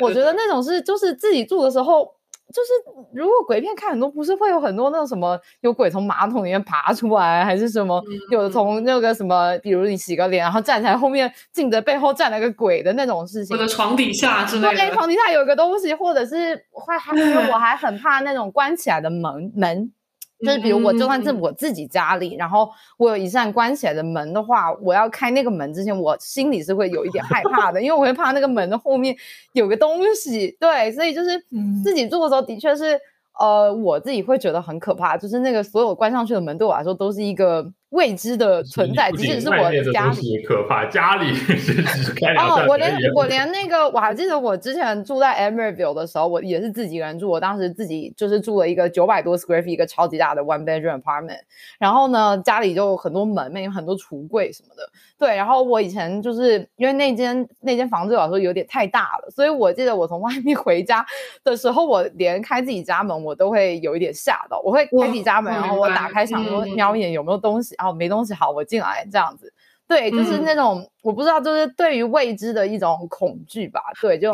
[0.01, 2.09] 我觉得那种是就是自己住的时候。
[2.53, 2.69] 就是
[3.13, 17.13] 如果鬼片看很多，不是会有很多那种什么有鬼从马桶里面爬出来，还是什么有从那个什么，比如你洗个脸，然后站起来后面镜子背后站了个鬼的那种事情，或者床底下之类的，床底下有个东西，或者是会还
[17.51, 19.91] 我还很怕那种关起来的门门。
[20.39, 29.15] 就是比如我就算是我自己家里，然后我有一扇关起来的门的话，我要开那个门之前，我心里是会有一点害怕的，因为我会怕那个门的后面
[29.53, 30.55] 有个东西。
[30.59, 31.43] 对，所以就是
[31.83, 32.99] 自己住的时候，的确是。
[33.39, 39.55] 呃，我自己会觉得很可怕，就是那个所有关上去的门对我来说都是一个未知的存在，即使是我
[39.93, 41.31] 家里可怕，家里
[42.37, 51.39] 哦，我连我连那个我还记得我之前住在 Emeryville 的时候，我也是自己一个人住，我当时自己就是住了一个九百多 square feet 一个超级大的 one bedroom apartment，
[51.79, 54.83] 然后呢家里就很多门，面有很多橱柜什么的。
[55.17, 61.03] 对，然后我以前就是因为那间那间房子对我来说有点太大了，所以我记得我从外面 回家
[61.43, 64.59] 的时候，我连开自己家门我都会有一点吓到。
[64.63, 69.53] 我会开自己家门，然后我打开想说瞄一眼有没有东西，然后没东西，好，我进来这样子。
[69.87, 73.81] 对，就是那种我不知道，就是对于未知的一种恐惧吧。
[74.01, 74.31] 对，就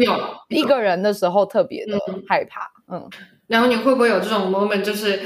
[0.49, 2.71] 一个人的时候特别的害怕。
[2.87, 3.09] 嗯，
[3.47, 5.19] 然后你会不会有这种 moment，就是？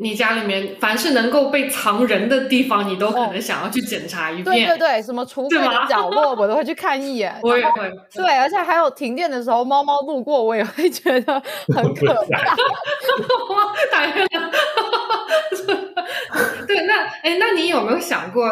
[0.00, 4.44] 你家里面凡是能够被藏人的地方，你都可能想要去检查一遍。
[4.44, 7.36] 对对对，什么橱柜的角落，我都会去看一眼。
[7.42, 7.90] 我也会。
[8.14, 11.42] 对，而且还有停电的时候，猫猫路过，我也会觉得
[11.74, 12.54] 很可怕。
[13.90, 14.28] 打开了。
[16.68, 18.46] 对，那哎，那你有没有想过，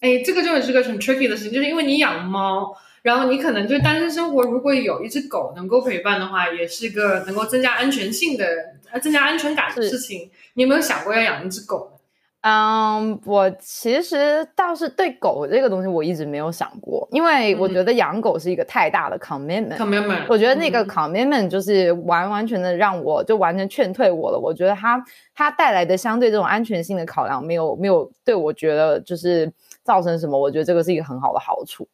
[0.00, 2.76] 哎，这个就是个很 tricky 的事情，就是因为你养猫。
[3.02, 8.46] 然后你可能就单身生活，如果有一只狗能够陪伴的话，也是个能够增加安全性的、
[8.90, 10.30] 呃增加安全感的事情。
[10.52, 11.99] 你有没有想过要养一只狗？
[12.42, 19.76] 嗯，我其实倒是对狗这个东西我一直没有想过，因为我觉得养狗是一个太大的 commitment。
[19.76, 20.24] commitment。
[20.26, 24.38] 我觉得那个 commitment 就是完完全的让我就完全劝退我了。
[24.38, 29.52] 我觉得它它带来的相对这种安全性的考量没有没有对我觉得就是
[29.84, 30.38] 造成什么。
[30.38, 31.86] 我觉得这个是一个很好的好处。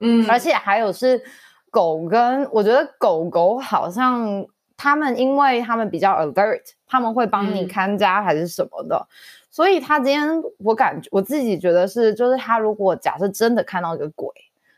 [0.00, 1.22] 嗯，而且还有是
[1.70, 4.44] 狗跟我觉得狗狗好像
[4.76, 6.62] 他们，因为他们比较 alert，
[6.92, 9.08] 他们会帮你看家还是什么的，
[9.50, 10.28] 所以他今天
[10.58, 14.28] 我感觉我自己觉得是，就是他如果假设真的看到一个鬼，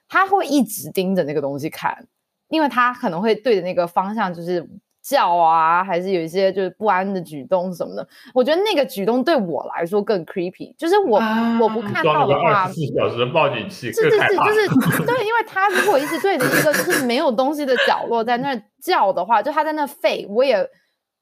[0.09, 2.07] 他会一直盯着那个东西看，
[2.49, 4.65] 因为他可能会对着那个方向就是。
[5.07, 8.09] 叫啊，还是有一些就是不安的举动什么的。
[8.33, 11.21] 我觉得那个举动对我来说更 creepy，就是我
[11.61, 20.67] 我不看到的话，四小时的报警器，是是是，就是对，因为他如果一直对着一个就是没有东西的角落在那叫的话，就他在那吠，我也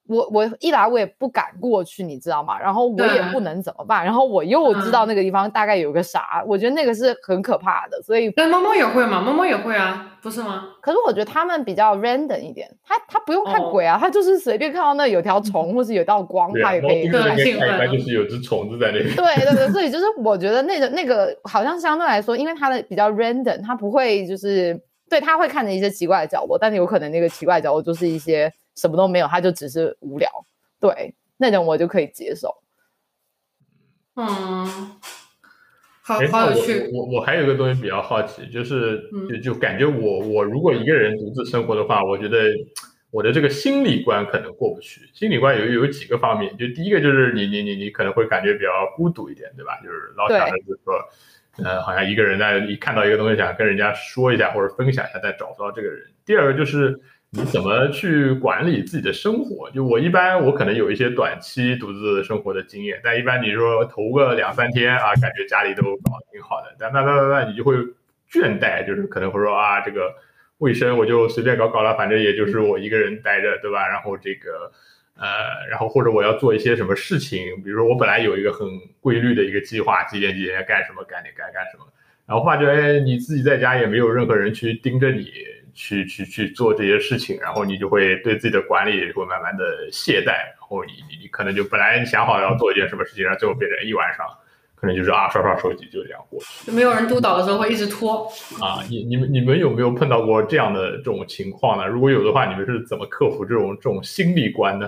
[0.09, 2.59] 我我一来我也不敢过去，你知道吗？
[2.59, 8.03] 然后我也不能怎么办，然后我又知道那个地方大概有个啥，我觉得那个是很可怕的。
[8.03, 9.20] 所以，但猫猫也会嘛？
[9.20, 10.70] 猫猫也会啊，不是吗？
[10.80, 17.90] 可是我觉得他们比较 random 一点，他他不用看鬼啊，他就是随便看到那有条虫或是有道光，他也可以很兴奋。
[17.90, 19.14] 就是有只虫子在那边。
[19.14, 24.78] 对对对，所以就是我觉得那个那个好像相对来说，因为它的比较 random，它不会就是
[25.09, 30.31] 对他会看着一些奇怪的角落，但是有可能那个奇怪的角落就是一些什么都没有，他就只是无聊。
[30.81, 32.62] 对，那种我就可以接受。
[34.16, 34.27] 嗯，
[36.03, 36.91] 好好有趣。
[36.93, 42.51] 我我还有一个东西比较好奇，就是就就感觉我我如果一个人独自生活的话，我觉得
[43.11, 45.09] 我的这个心理关可能过不去。
[45.14, 49.79] 心理关有有几个方面，就第一个就是你你你你可能会感觉比较孤独一点，对吧？
[49.83, 56.11] 就是老想着就是说，呃，好像一个人在一看到一个东西想跟人家说一下或者分享一下，再找不到这个人。
[56.27, 57.01] 第二个就是。
[57.35, 59.70] 你怎么去管理自己的生活？
[59.70, 67.74] 就我一般，我可能有一些短期独自生活的经验，但一般你说头个两三天啊，感觉家里都搞挺好的，但慢慢慢慢你就会
[68.30, 70.14] 倦怠，就是可能会说啊，这个
[70.59, 73.89] 卫生我就随便搞搞了，反正也就是我一个人待着，对吧？
[73.89, 74.70] 然后这个
[75.16, 78.68] 呃，然后或者我要做一些什么事情，比如说我本来有一个很
[79.01, 81.87] 规律的一个计划，几点几点干什么，干点干干什么，
[82.26, 85.33] 然后发觉哎，你自己在家也没有任何人去盯着你。
[85.75, 94.27] 去去去做这些事情，然后你就会对自己的管理会慢慢的懈怠，然后你你你可能就本来你想好要做一件什么事情，然后最后变成一晚上，
[94.75, 96.70] 可能就是啊刷刷手机就这样过去。
[96.70, 98.27] 没有人督导的时候会一直拖。
[98.61, 101.87] 啊，你你们你们有没有碰到过这样的这种情况呢？
[101.87, 104.87] 如果有的话，你们是怎么克服这种这种心理关呢？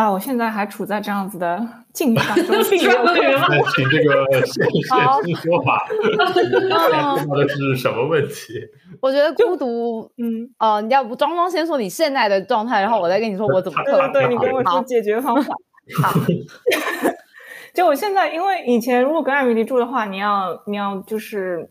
[0.00, 4.82] 啊，我现在还处在这样子的境遇当中，并没有请这个现现
[5.26, 5.86] 身说法，
[7.18, 8.66] 碰到的是什么问题？
[9.02, 14.12] 我觉得孤独，嗯，哦，你要不庄庄先说你现在的状态，然后我再跟你说我怎么克服。
[14.14, 15.54] 对，你跟我说解决方法。
[16.02, 16.14] 好，
[17.74, 21.70] 就我现在，因为以前如果跟艾米丽住的话，你要你要就是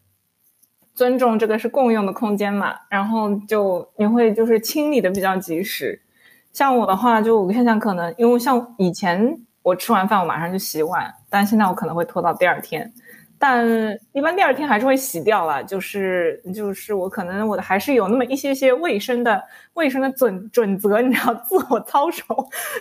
[0.93, 6.03] 尊重这个是共用的空间嘛，然后就你会就是清理的比较及时。
[6.51, 12.91] 像我的话，就我现在可能，因为像以前我吃完饭我马上就洗碗，但现在我可能会拖到第二天，
[13.37, 13.65] 但
[14.11, 15.63] 一般第二天还是会洗掉了。
[15.63, 19.41] 就是就是我可能我的还是有那么一些些卫生的
[19.75, 22.25] 卫生的准准则，你知道，自我操守。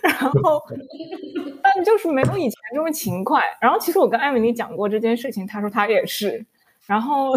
[0.03, 0.63] 然后，
[1.63, 3.43] 但就是没有以前这么勤快。
[3.61, 6.45] 然后其实我跟艾米丽讲过这件事情，她说她也是。
[6.87, 7.37] 然后。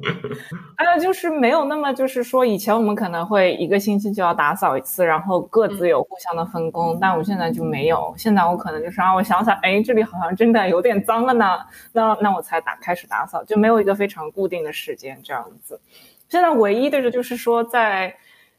[0.76, 8.14] 还有就是没有那么，就是说以前我们可能会一个星期就要打扫一次，然后各自有互相的分工，但我现在就没有。
[8.16, 11.58] 现在我可能就是啊我想想，哎，这里好像真的有点脏了呢，
[11.92, 15.80] 那那我才打开始打扫，就没有一个非常固定的时间这样子。
[16.28, 18.14] 现在唯一的就是说，在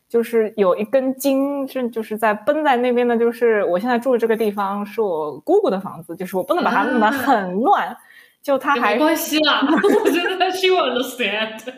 [0.10, 7.96] 就是有一根筋是就是在绷在那边的，就是我现在住的这个地方是我姑姑的房子，就是我不能把它弄得很乱。
[8.42, 11.60] 就他还没关系啦， 我觉得 she understand。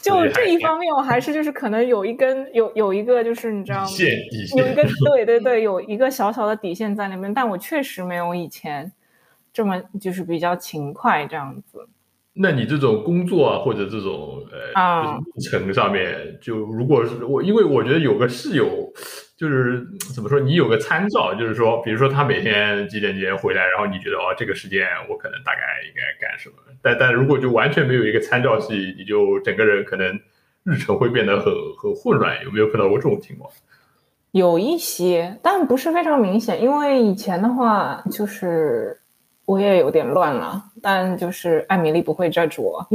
[0.00, 3.88] 就这一方面，我还是就是可能有一根有有一个就是你知道吗？
[4.56, 8.90] 有一个对对对， 有一个小小的底线在那边，但我确实没有以前
[9.52, 11.86] 这么就是比较勤快这样子。
[12.34, 14.42] 那你这种工作啊，或者这种
[14.74, 18.92] 呃路程上面，就如果是我，因为我觉得有个室友。
[19.42, 19.84] 就是
[20.14, 26.54] 怎么说，你有个参照，就是说，比如说他每天几点几点回来，然后你觉得哦，这个时间我可能大概应该干什么？
[26.80, 30.16] 但但如果就完全没有一个参照系，你就整个人可能
[30.62, 32.40] 日程会变得很很混乱。
[32.44, 33.50] 有没有碰到过这种情况？
[34.30, 36.62] 有一些，但不是非常明显。
[36.62, 38.96] 因为以前的话，就是
[39.44, 42.86] 我也有点乱了，但就是艾米丽不会 judge 我，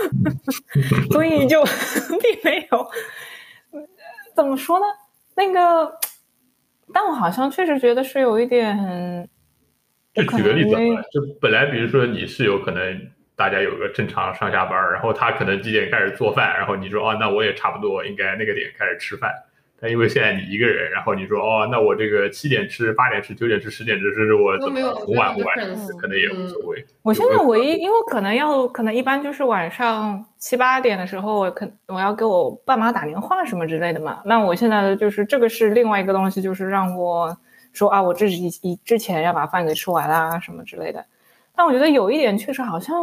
[1.12, 1.62] 所以就
[2.22, 2.86] 并没有。
[4.34, 4.86] 怎么说呢？
[5.36, 5.92] 那个，
[6.92, 9.28] 但我好像确实觉得是有一点。
[10.14, 10.70] 就举个例子，
[11.12, 19.30] 就本来比如说你是有可能大家有个正常上下班，然后他可能几点开始做饭，然后你说哦，那我也差不多应该那个点开始吃饭。
[19.78, 26.82] 但因为现在你一个人，然后你说哦，那我这个七点吃、八点吃、九点吃、十点吃，甚至我怎么很晚很晚吃，可能也无所谓。
[27.02, 34.22] 我现在唯一，因为可能要，可能一般就是晚上七八点的时候，我可我要给我爸妈打电话什么之类的嘛。
[34.24, 37.36] 那我现在的就是这个是另外一个东西，就是让我
[37.74, 41.04] 说啊，我这是一一之前要把饭给吃完啦什么之类的。
[41.54, 42.96] 但我觉得有一点确实好像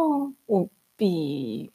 [0.46, 1.70] 我比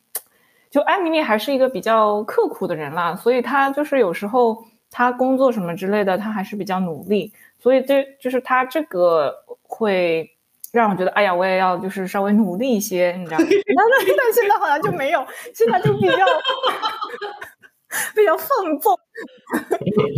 [0.70, 4.62] 就艾米丽还是一个比较刻苦的人啦，所以她就是有时候。
[4.92, 10.30] 他工作什么之类的，他还是比较努力，所以这就是他这个会
[10.72, 13.46] 让我觉得，哎呀，我也要就是稍微努力一些，你知道吗？
[13.50, 16.26] 但但现在好像就没有，现在就比较，
[18.16, 18.96] 比较放纵，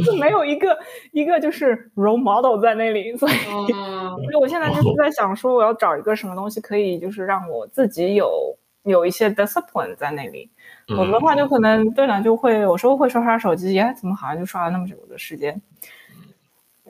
[0.05, 0.77] 就没有一个
[1.11, 10.49] 一个就是 role model 在那里，所以所以我现在就是在想说，我要找一个什么东西可以就是让我自己有有一些 discipline 在那里，
[10.87, 15.61] 否则的话就可能对了就会有时候会刷刷手机，哎，怎么好像就刷了那么久的时间。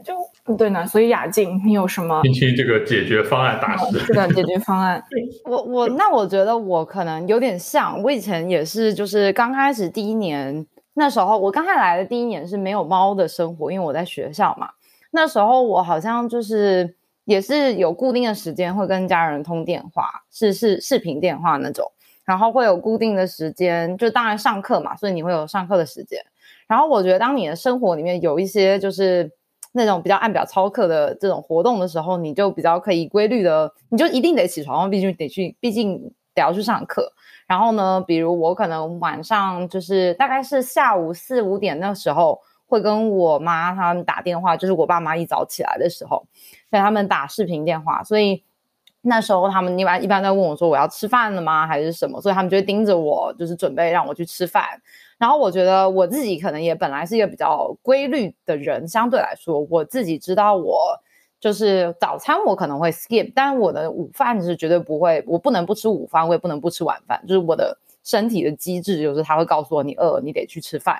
[0.03, 0.15] 就
[0.57, 2.23] 对呢，所以雅静，你有什么？
[2.23, 3.99] 听听这个解决方案大师。
[3.99, 5.03] 是的，解决方案。
[5.45, 10.65] 我我那我觉得我可能有点像，我以前也是，就是刚开始第一年
[10.95, 14.71] 那时候，我刚才来的第一年是没有猫的生活，因为我在学校嘛。
[15.11, 21.91] 那时候我好像就是也是有固定的时间会跟家人通电话，是是视频电话那种，
[22.25, 26.19] 然后会有固定的时间，就当然上课嘛，所以你会有上课的时间。
[26.67, 29.31] 然后我觉得当你的生活里面有一些就是。
[29.73, 35.97] 那种比较按表操课的这种活动的时候，你就比较可以规律的，你就一定得起床，毕竟得去，毕竟
[36.33, 37.13] 得要去上课。
[37.47, 46.27] 然后呢，比如我可能晚上就是大概是下午四五点那时候，会跟我妈他们打电话，就是我爸妈一早起来的时候，
[46.69, 48.03] 给他们打视频电话。
[48.03, 48.43] 所以
[49.03, 52.21] 那时候他们一般一般在问我说我要吃饭了吗，还是什么？
[52.21, 54.63] 所以他们就会盯着我，就是准备让我去吃饭。
[55.17, 60.99] 然后我觉得我自己可能也本来是一个比较规律的人，相对来说，我自己知道我
[61.39, 70.99] 就是早餐我可能会 skip，但我的午饭是绝对不会，我不能不吃午饭，我也不能不吃晚饭，就是我的身体的机制就是他会告诉我你饿，你得去吃饭，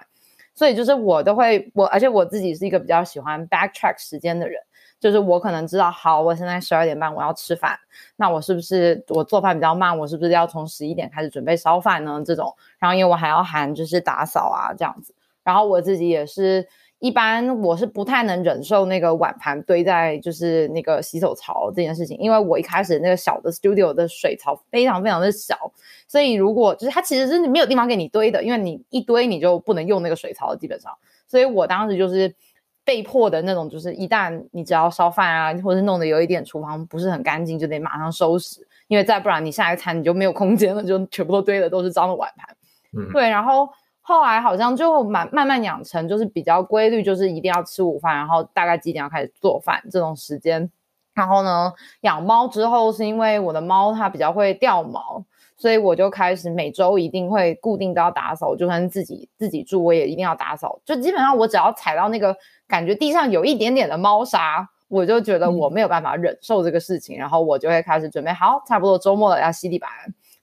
[0.54, 4.60] 所以就是我都会我，而且我自己是一个比较喜欢 backtrack 时间的人。
[5.02, 7.76] 就是我可能知道，好，我现在十二点半我要吃饭，
[8.18, 9.98] 那我是不是我做饭比较慢？
[9.98, 12.22] 我是不是要从十一点开始准备烧饭呢？
[12.24, 15.16] 这种，然后因为我还要喊，就是打扫啊这样子。
[15.44, 16.68] 然后我自己也是
[17.00, 25.56] 一般，我是不太能忍受那个碗盘堆在就是那个洗手槽这件事情，因为我一开始那个小的 studio 的水槽非常非常的小，
[26.08, 30.96] 所以如果就是它其实是没有地方给你堆的，因为你一堆你就不能用那个水槽基本上，
[31.28, 32.36] 所以我当时就是。
[32.84, 42.56] 被迫的那种，就是一旦你只要烧饭啊，或者是弄得有一点厨房不是很干净，就得马上收拾，因为再不然你下一餐你就没有空间了，就全部都堆的都是脏的碗盘。
[42.98, 43.30] 嗯，对。
[43.30, 43.70] 然后
[44.02, 50.70] 后来好像就慢慢慢养成，就是比较规律，就是一定要吃午饭，然后大概几点要开始做饭这种时间。
[51.14, 51.72] 然后呢，
[52.02, 55.24] 养猫之后是因为我的猫它比较会掉毛。
[55.62, 60.82] 所以我就开始每周一定会固定都要打扫，就算是自己自己住，我也一定要打扫。
[60.84, 62.36] 就基本上我只要踩到那个
[62.68, 69.88] 感觉地上有一点点的猫砂，我就觉得我没有办法忍受这个事情，然后我就会开始准备好，差不多周末了要吸地板，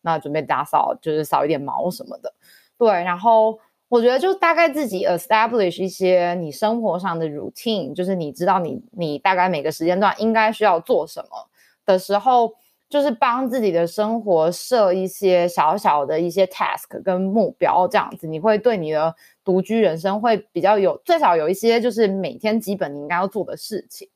[0.02, 2.32] 那准备打扫，就是扫一点毛什么的。
[2.78, 3.58] 对，然后
[3.88, 11.48] 我觉得就大概自己 establish 一些你生活上的 routine，就是你知道你你大概每个时间段应该需要做什么
[11.84, 12.54] 的时候。
[12.88, 19.14] 就是帮自己的生活设一些小小的一些 task 跟目标，这样子你会对你的
[19.44, 24.08] 独居人生会比较有最少有一些就是每天基本你应该要做的事情。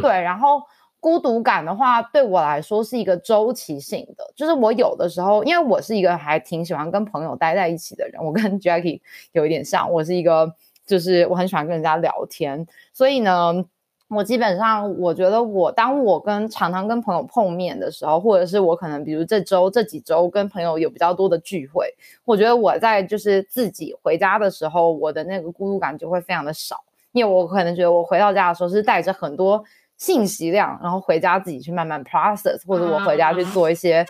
[0.00, 0.62] 对，然后
[1.00, 9.00] 孤独感的话，对我来说是一个周期性的，就是我有的时候，因为我是一个还挺喜欢跟朋友待在一起的人，我跟 Jackie
[9.32, 10.54] 有一点像，我是一个
[10.86, 13.64] 就是我很喜欢跟人家聊天，所以呢。
[14.14, 21.88] 我基本上，我觉得我当我跟常常跟朋友碰面的时候，或者是我可能比如这周这几周跟朋友有比较多的聚会，
[22.24, 29.64] 我觉得我在就是自己回家的时候，我的那个孤独感就会非常的少，因为我可能觉得我回到家的时候是带着很多
[29.96, 34.04] 信息量，然后回家自己去慢慢 process，或者我回家去做一些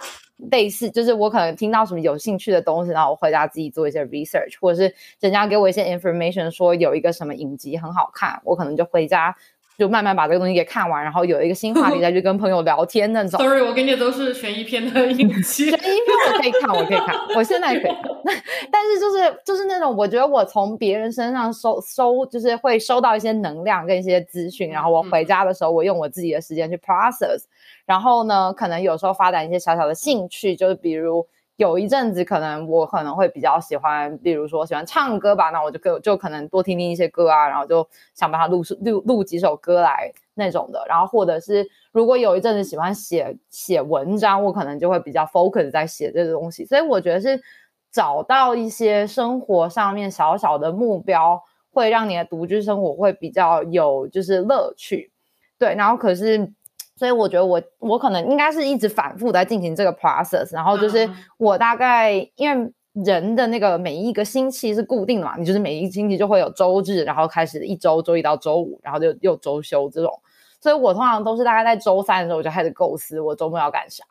[0.51, 9.37] 类似，就是我可能听到什么有兴趣的东西，然后我回家自己做一些 research，或者是人家给我一些 information 说有一个什么影集很好看，我可能就回家。
[9.79, 13.41] 就慢慢把这个东西给看完，然后有一个新话题 再去跟朋友聊天那种。
[13.41, 15.71] Sorry，我给你的都是悬疑片的影集。
[15.71, 17.93] 悬疑片我可以看，我可以看，我现在可以。
[18.71, 27.45] 但是就是就是那种，我觉得我从别人身上收收，就是会收到一些能量跟一些资讯，然后我回家的时候，我用我自己的时间去 process。
[27.85, 31.27] 然后呢，可能有时候发展一些小小的兴趣，就是比如。
[31.57, 40.85] 有一阵子，可能我可能会比较喜欢，比如说喜欢唱歌吧，那我就就就可能多听听一些歌啊，然后就想把它录录录几首歌来那种的。
[40.89, 46.65] 然后或者是如果有一阵子喜欢写写文章，我可能就会比较 focus 在写这个东西。
[46.65, 47.41] 所以我觉得是
[47.91, 51.41] 找到一些生活上面小小的目标，
[51.71, 55.13] 会让你的独居生活会比较有就是乐趣。
[55.59, 56.53] 对，然后可是。
[56.95, 70.13] 所以我觉得我我可能应该是一直反复在进行这个 process，然后就是我大概因为人的那个每一个星期是固定的嘛，你就是每一个星期就会有周日，然后开始一周周一到周五，然后就又周休这种，
[70.61, 74.05] 所以我通常都是大概在周三的时候我就开始构思我周末要干啥，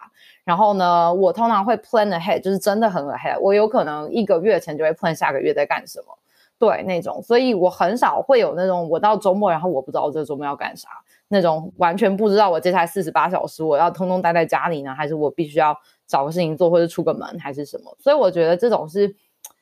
[0.43, 6.17] 然后呢，我通常会 plan ahead，就是真的很 ahead，我有可能一个月前就会 plan 下个月在干什么。
[6.57, 10.89] 对那种，所以我很少会有那种我到周末，然后我不知道这周末要干啥，
[11.31, 15.73] 那种完全不知道我接下来四十八小时我要通通待在家里呢，还是我必须要
[16.05, 17.95] 找个事情做或者出个门还是什么。
[17.99, 19.15] 所以我觉得这种是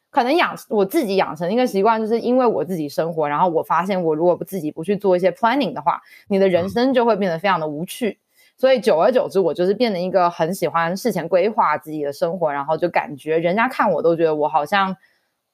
[0.10, 8.18] 可能养我自己养成一个习惯，就是因为我自己生活，然后我发现我如果不自己不去做一些 planning 的话，你的人生就会变得非常的无趣。
[8.58, 14.98] 所以久而久之，我就是变成一个很喜欢事前规划自己的生活，然后就感觉人家看我都觉得我好像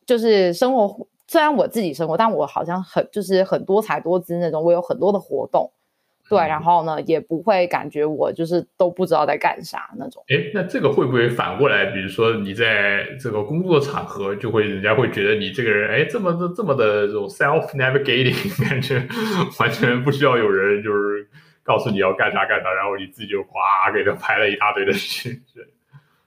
[0.05, 1.05] 就是生活。
[1.27, 5.71] 虽然我自己生活，但我好像很就是很多才多姿那种，我有很多的活动，
[6.29, 10.23] 对，然后呢也不会感觉我就是都不知道在干啥那种。
[10.27, 11.85] 哎，那这个会不会反过来？
[11.85, 18.35] 比如说你在这个工作场合，就会人家会觉得你这个人，哎，这么的这么的这种 self navigating，
[18.67, 19.07] 感觉
[19.59, 21.27] 完全不需要有人就是
[21.63, 25.41] 告诉你要干啥干啥，然后你自己就哗给他排了一大堆的事情。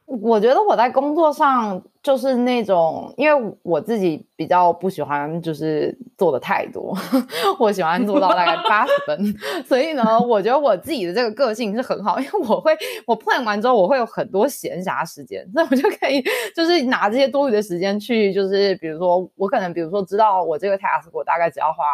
[0.08, 6.96] 我觉得我在工作上就是那种，因为我自己比较不喜欢就是做的太多，
[7.60, 9.34] 我喜欢做到大概 八十分，
[9.66, 12.74] 所以呢，我觉得我自己的这个个性是很好，因为我会
[13.06, 16.24] 我 plan 完之后，我会有很多闲暇时间， 那我就可以
[16.56, 21.84] 就是拿这些多余的时间去，就是比如说我可能比如说知道我这个 task 我大概只要花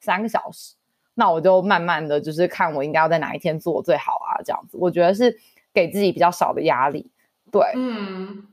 [0.00, 0.76] 三个小时，
[1.12, 5.36] 那我就慢慢的就是看我应该要在哪一天做最好啊，这样子，我觉得是
[5.74, 7.10] 给自己比较少的压力。
[7.50, 8.44] 对，嗯，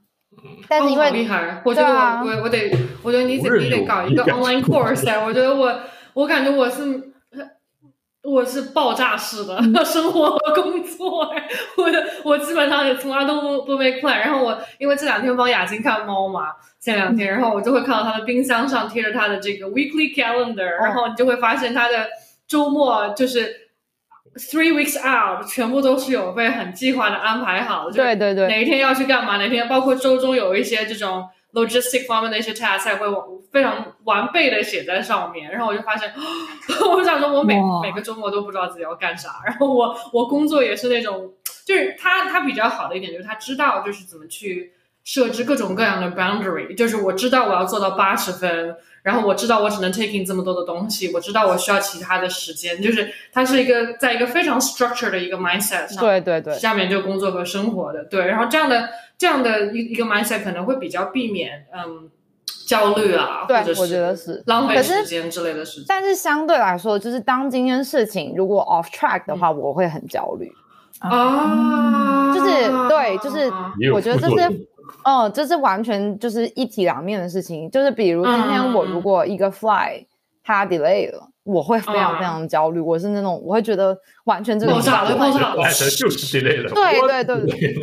[0.68, 2.72] 但是因为厉害，我觉得我我我得，
[3.04, 5.80] 我觉得你得你得搞一个 online course 哎，我觉得我
[6.14, 7.12] 我感觉我是
[8.24, 11.86] 我是爆炸式的 生活和工作哎，我
[12.32, 22.08] 我基本上也从来都不不没快，然后我因为这两天帮雅晶看猫嘛，前两天，然后我就会看到他的冰箱上贴着他的这个 weekly calendar，然后你就会发现他的
[22.48, 23.67] 周末就是。
[24.38, 27.94] Three weeks out，全部都是有被很计划的安排好的。
[27.94, 29.38] 对对对，哪一天要去干嘛？
[29.38, 33.08] 哪天包括周中有一些这种 logistic 方面的一些 task，会
[33.52, 35.52] 非常完备的写在上面。
[35.52, 36.14] 然后我就发现，
[36.94, 39.42] 我想说，我每每个周末都不知道自己要干啥。
[39.48, 41.34] 然后我我工作也是那种，
[41.66, 44.74] 就是他他比较好的一点就是他知道就是怎么去
[45.04, 48.76] 设置各种各样的 boundary，就是我知道我要做到八十分。
[49.08, 62.10] 然后我知道我只能 taking 这么多的东西，我知道我需要其他的时间，就是它是一个在一个非常 structured 的一个 mindset 上，对对对，下面就工作和生活的，对，然后这样的这样的一一个 mindset 可能会比较避免嗯
[62.68, 65.86] 焦虑啊，对，我觉得是浪费时间之类的事情。
[65.88, 70.52] 但是相对来说，就是当今天事情如果 off track 的话，我会很焦虑。
[71.00, 72.50] 啊，就是
[72.90, 73.50] 对，就是
[73.94, 74.68] 我觉得这是。
[75.04, 77.70] 哦，这是完全就是一体两面的事情。
[77.72, 80.06] 就是比如今天我如果一个 fly
[80.44, 82.80] 它 delay 了，我会非常非常焦虑。
[82.80, 86.70] 我是那种我会觉得完全这个爆炸了，爆炸了，就是 delay 了。
[86.70, 87.76] 对对对。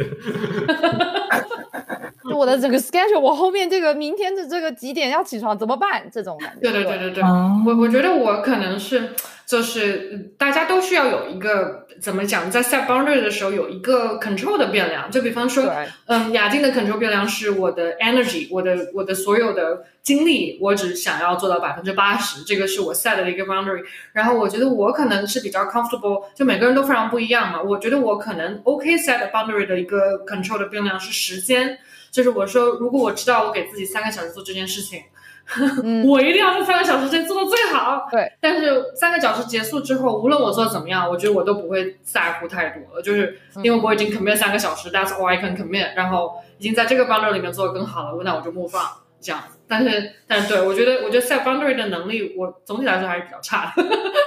[2.35, 6.09] 我的整个 schedule，我后面这个明天的这个几点要起床怎么办？
[6.13, 6.61] 这种感觉。
[6.61, 9.11] 对对对对对，我我觉得我可能是。
[9.47, 15.11] 就是大家都需要有一个怎么讲，在 set boundary 的时候有一个 control 的变量。
[15.11, 15.71] 就比方说，
[16.07, 23.83] 嗯，雅静的 control 变量是我的 energy，我的我的所有的精力，我只想要做到百分之八十，这个是我 set 的一个 boundary。
[24.15, 27.61] 然后我觉得我可能是比较 comfortable，就每个人都非常不一样嘛。
[27.63, 31.79] 我觉得我可能 OK set boundary 的一个 control 的变量是时间，
[32.15, 35.03] 就是我说如果我知道我给自己三个小时做这件事情。
[36.09, 38.09] 我一定要在三个小时之内做到最好。
[38.11, 48.89] 对，但是三个小时结束之后，无论我做的怎么样，我觉得我都不会在乎太多了，就是因为我已经 commit 三个小时，That's all I can commit，然后已经在这个 boundary 里面做的更好了，那我就 move on
[49.21, 49.43] 这样。
[49.69, 53.83] 但是，但是对我觉得，我觉得 set boundary 的能力，我总体来说还是比较差的。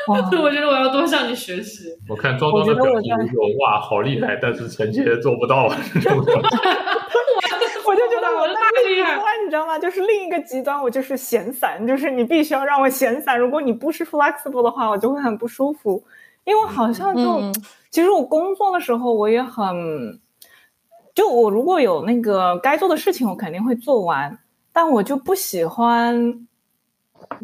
[0.39, 1.85] 我觉得我要多向你学习。
[2.07, 5.67] 我看庄庄的表情说：“哇，好厉害！”但是臣妾做不到。
[7.87, 9.79] 我就觉得我大厉害，你知道吗？
[9.79, 13.39] 就是另一个极端，我就是闲散，就是你必须要让我闲散。
[13.39, 16.03] 如果你不是 flexible 的话，我就会很不舒服。
[16.43, 17.41] 因为好像就，
[17.89, 20.19] 其实我工作的时候我也很，
[21.13, 24.37] 就我如果有那个该做的事情，我肯定会做完。
[24.71, 26.47] 但我就不喜欢，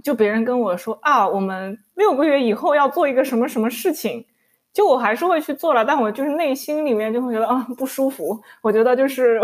[0.04, 4.26] 就别人跟我说啊，我们六个月以后要做一个什么什么事情。
[4.74, 8.42] 就我还是会去做了，但我就是内心里面就会觉得啊不舒服。
[8.62, 9.40] 我觉得就是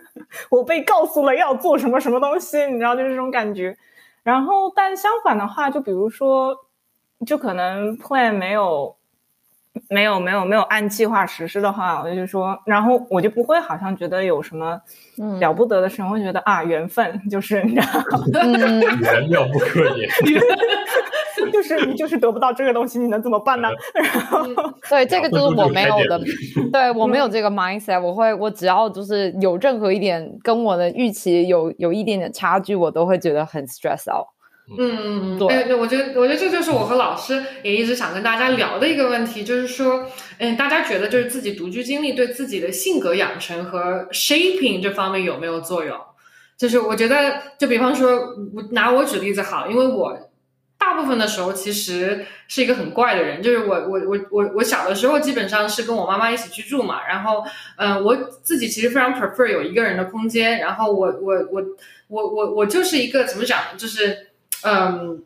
[0.50, 3.74] 我被告诉了要做什么什么东西，你知道就是这种感觉。
[4.22, 6.54] 然后，但相反的话，就比如说，
[7.26, 8.94] 就可能 plan 没有
[9.88, 14.80] 没有没有没有按计划实施的话，我就说，然后我就不会好像觉得有什么
[15.40, 18.00] 了不得的事，我会觉得啊缘分就是你知道，
[19.00, 20.08] 缘妙不可言。
[21.68, 23.68] 就是你就是得不到这个东西，你能怎么办呢？
[23.94, 24.46] 然后
[24.88, 26.20] 对这个就是我没有的，
[26.72, 28.00] 对我没有这个 mindset。
[28.00, 34.26] 我会我只要就是有任何一点跟我的预期有有一点点差距，我都会觉得很 stress out。
[34.78, 40.06] 嗯嗯嗯，对对，我觉得我觉得这就是我和老师也一直想跟大家聊的一个问题，就是说，
[40.38, 45.94] 嗯，大家觉得就是自己独居经历对自己的性格养成和 shaping 这方面有没有作用？
[46.56, 48.16] 就是我觉得，就比方说，
[48.54, 50.16] 我拿我举例子好，因为我
[50.84, 57.42] 大部分的时候其实是一个很怪的人，就是我我我我我小的时候基本上是跟我妈妈一起居住嘛，然后
[57.76, 61.62] 嗯，我自己其实非常 prefer 有一个人的空间，然后我我我
[62.08, 64.28] 我我我就是一个怎么讲，就是。
[64.66, 65.22] 嗯，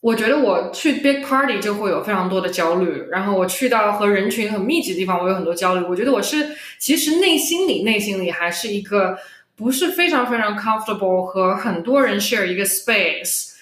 [0.00, 5.84] 我觉得我去 big party 就会有非常多的焦虑，然后我去到和人群很密集的地方，我有很多焦虑。
[5.84, 9.18] 我觉得我是其实内心里内心里还是一个
[9.56, 13.53] 不是非常非常 comfortable 和很多人 share 一个 space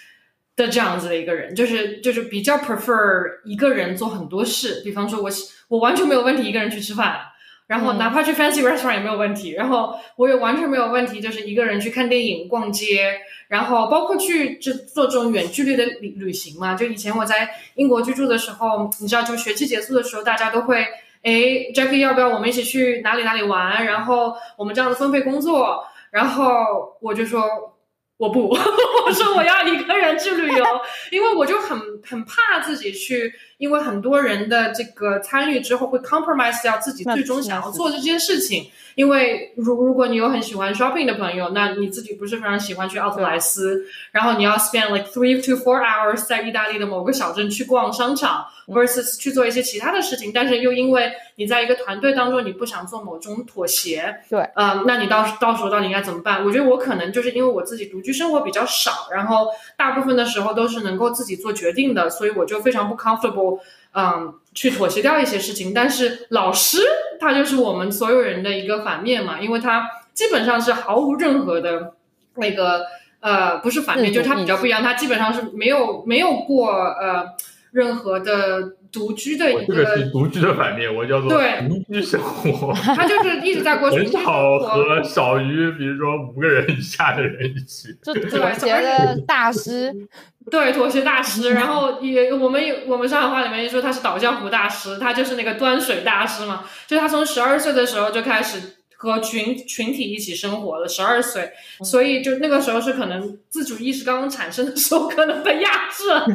[0.57, 4.81] 的这样子的一个人，就是就是比较 prefer 一个人做很多事。
[4.85, 5.31] 比方说，我
[5.69, 7.21] 我完全没有问题一个人去吃饭，
[7.67, 13.21] 然后哪怕去 fancy restaurant 也没有问题，然后我也完全没有问题，就是一个人去看电影、逛街。
[13.49, 20.83] 然后包括去就做这种远距离的旅旅行嘛，就以前我在英国居住的时候，你知道，就学期结束的时候，大家都会，
[21.23, 21.33] 哎
[21.75, 23.85] ，Jackie 要不要我们一起去哪里哪里玩？
[23.85, 27.72] 然后我们这样子分配工作，然后我就说
[28.19, 28.49] 我不，
[29.07, 30.65] 我说我要一个人去旅游，
[31.11, 33.33] 因为我就很很怕自己去。
[33.63, 38.69] 因为很多人的这个参与之后会 compromise 掉自己最终想要做这件事情。
[38.97, 50.33] 因为如如果你有很喜欢 shopping 的朋友，那你自己不是非常喜欢去奥特莱斯，然后你要 spend like three to four hours 在意大利的某个小镇去逛商场，versus 去做一些其他的事情。
[50.35, 56.45] 但是又因为你在一个团队当中，你不想做某种妥协，对，嗯，那你到到时候到底应该怎么办？
[56.45, 59.47] 我觉得我可能就是因为我自己独居生活比较少，然后
[59.79, 63.52] 大部分的时候都是能够自己做决定的，所以我就非常不 comfortable。
[63.95, 66.79] 嗯，去妥协掉一些事情，但是老师
[67.21, 71.95] 他就是我们所有人的一个反面嘛，因为他基本上是毫无任何的
[72.37, 72.85] 那个
[73.21, 77.27] 呃，不是反面，就是他比较不一样，他基本上是没有没有过呃
[77.73, 78.75] 任何的。
[78.93, 82.73] 独居的一个，这个是独居的反面，我叫做对独居生活。
[82.95, 89.91] 他就是一直在过很少和少于比如说五个人以下的人一起， 就妥协的大师，
[90.51, 91.53] 对妥协大师。
[91.55, 96.65] 然后也我们有我们上海话里面说他是倒浆糊大师，他就是那个端水大师嘛。
[96.87, 98.59] 就他从十二岁的时候就开始
[98.99, 101.51] 和群群体一起生活了，十二岁，
[101.83, 106.27] 所以就那个时候是可能自主意识刚刚产生的时候，可能被压制了，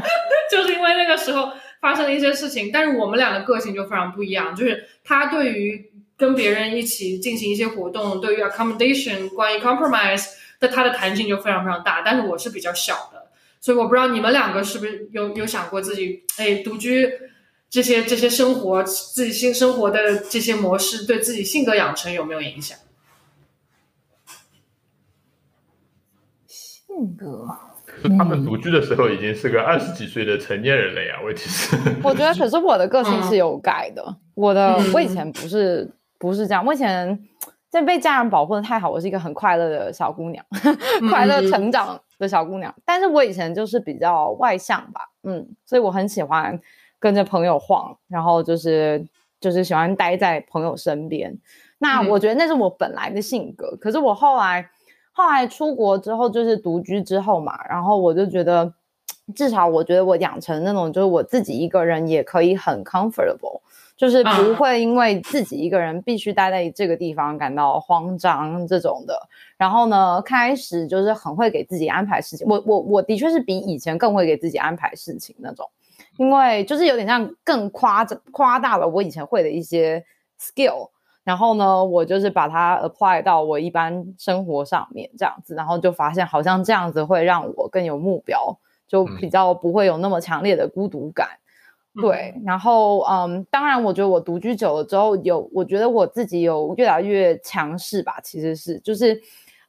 [0.51, 1.51] 就是因为那个时候。
[1.79, 4.55] 发生了一些事情，但是我们俩的个性就非常不一样。
[4.55, 10.27] 就是他对于跟别人一起进行一些活动，对于 accommodation，关于 compromise
[10.59, 12.01] 的他的弹性就非常非常大。
[12.01, 13.29] 但是我是比较小的，
[13.61, 17.07] 所以我不知道你们两个是不是有有想过自己哎独居
[17.69, 22.77] 这些这些生活自己新生活的这些模式对自己性格养成有没有影响？
[26.47, 27.47] 性格。
[28.09, 31.75] 他们独居的时候已经是个二十几岁的成年人了呀，问题是。
[32.03, 34.15] 我觉得，可是我的个性是有改的。
[34.35, 35.89] 我的我以前不是
[36.19, 37.19] 不是这样，我以前
[37.69, 40.45] 在被家人保护的太好，我是一个很快乐的小姑娘，
[41.09, 42.73] 快乐成长的小姑娘。
[42.85, 46.59] 但是我以前就是比较外向吧，嗯，所以我很喜欢
[46.99, 49.05] 跟着朋友晃，然后就是
[49.39, 51.37] 就是喜欢待在朋友身边。
[51.79, 54.69] 那我觉得那是我本来的性格，可是我后来。
[55.17, 58.71] 后来出国之后就是独居之后嘛，然后我就觉得，
[59.33, 63.59] 至少我觉得我养成那种就是我自己一个人也可以很 comfortable，
[63.95, 69.19] 就是不会因为自己一个人必须待在这个地方感到慌张这种的。
[69.57, 72.45] 然后呢，开始就是很会给自己安排事情。
[72.47, 75.67] 我我我的确是比以前更会给自己安排事情那种，
[76.17, 80.05] 因为就是有点像更夸张夸大了我以前会的一些
[80.39, 80.89] skill。
[81.27, 88.57] 然后呢，我就是把它 apply 到我一般生活上面这样子，然后就发现好像这样子会让我更有目标，
[88.87, 91.27] 就比较不会有那么强烈的孤独感。
[92.01, 99.21] 对，然后嗯，当然，我觉得我独居久了之后，有我觉得我自己有越来越强势吧，其实是就是。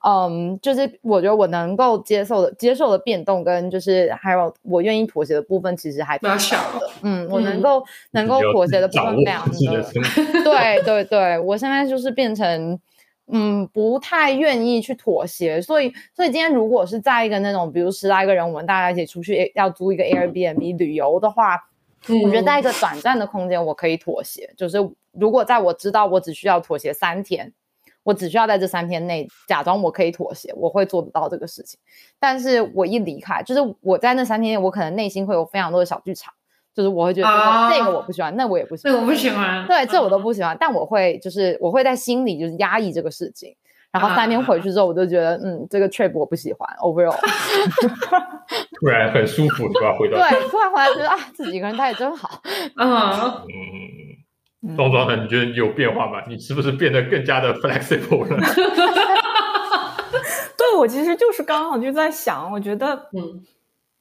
[0.07, 6.89] 嗯，就是我觉得我能够接受的、接受的变动，跟就是还有我愿意妥协的部分，其实还比较小的。
[7.03, 9.93] 嗯，我能够能够妥协的部分非常的。
[10.45, 12.79] 对对对，我现在就是变成
[13.27, 21.57] 嗯，不太愿意去妥协，所以所以今天如果是在一个那种，比如十来个人，我们大家一起出去要租一个 Airbnb 旅游的话，
[22.25, 24.79] 我觉得在一个短暂的空间我可以妥协，就是
[25.11, 27.53] 如果在我知道我只需要妥协三天。
[28.09, 31.79] 我只需要在这三天内假装我可以妥协，我会做得到这个事情。
[32.19, 36.33] 但是我一离开，就是我在那三天，我可能内心会有非常多的小剧场，
[36.75, 37.29] 就是我会觉得
[37.71, 40.57] 这个我不喜欢，那我也不喜欢，这我不喜欢，对，这我都不喜欢。
[40.59, 43.55] 但我会就是我会在心里就是压抑这个事情，
[43.93, 47.15] 然后三天回去之后，我就觉得，嗯，这个 trip 我不喜欢，overall。
[48.81, 49.95] 突然很舒服，是吧？
[49.99, 52.41] 回到对，突然回来觉得啊，自己一个人待真好。
[52.77, 54.17] 啊，嗯，
[54.77, 55.17] 庄庄呢？
[55.23, 56.23] 你觉得你有变化吗？
[56.29, 58.37] 你是不是变得更加的 flexible 了？
[60.57, 63.45] 对，我其实就是刚好就在想，我觉得，嗯。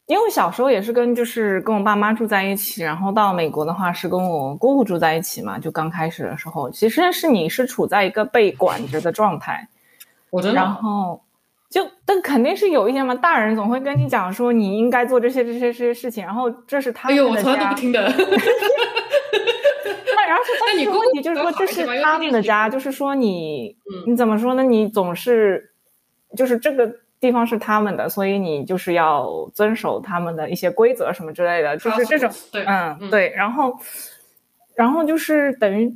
[0.07, 5.59] 因为小时候也是跟就是跟我爸妈住在一起，然后到美国的话是跟我姑姑住在一起嘛。
[5.59, 9.67] 就刚开始的时候，其实是你是处在一个被管着的状态。
[10.29, 10.55] 我真的。
[10.55, 11.21] 然后
[11.69, 17.27] 就但肯定是有一些嘛，大人总会跟你讲说你应该做这些这些这些事情，然后这是他们的家。
[17.27, 18.09] 哎呦，我从来都不听的。
[20.27, 24.63] 那然后是但是问题就是说这是他们的家，就是说你你怎么说呢？
[24.63, 25.71] 你总是
[26.35, 26.93] 就是这个。
[27.19, 33.75] 地方是他们的，所以你就是要遵守他们的一些规则什么之类的，就是这种，嗯，对，然后，
[34.75, 35.91] 然后就是等于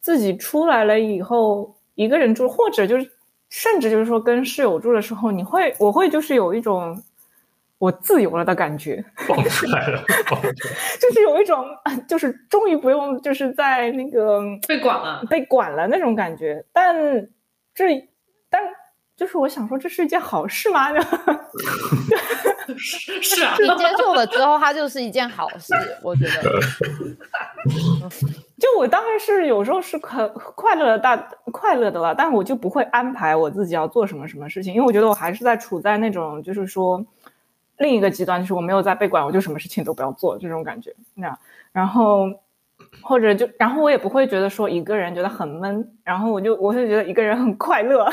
[0.00, 3.10] 自己出来了以后一个人住，或者就是
[3.50, 7.02] 甚至就是说跟室友住的时候，你会，我会就是有一种
[7.82, 10.00] 我自由了的感觉，放出来了，
[11.00, 11.66] 就是有一种
[12.06, 16.94] 就是终于不用就是在那个被管了，被管了那种感觉，但
[17.74, 18.08] 这
[18.48, 18.62] 但。
[19.14, 20.88] 就是我想说，这是一件好事吗？
[22.76, 25.74] 是是啊，你接受了之后，它就是一件好事。
[26.02, 26.42] 我觉得，
[28.58, 31.16] 就我当然是有时候是很快乐的，大
[31.52, 37.04] 快乐的了，但我就不会安排我自己要做什么什么事情，因为我觉得我还是在处在那种就是说
[37.78, 40.94] 另一个极端，就是我没有在被管，我就什么事情都不要做这种感觉。
[41.14, 41.38] 那
[41.72, 42.28] 然后。
[43.00, 48.06] 或者就，然后我也不会觉得说一个人觉得很闷，然后我就我会觉得一个人很快乐。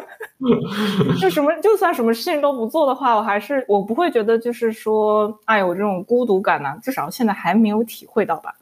[1.20, 6.76] 就什么就算什么事情都不做的话，我还是我不会觉得就是说，哎，有这种孤独感呢。
[6.82, 8.56] 至少现在还没有体会到吧。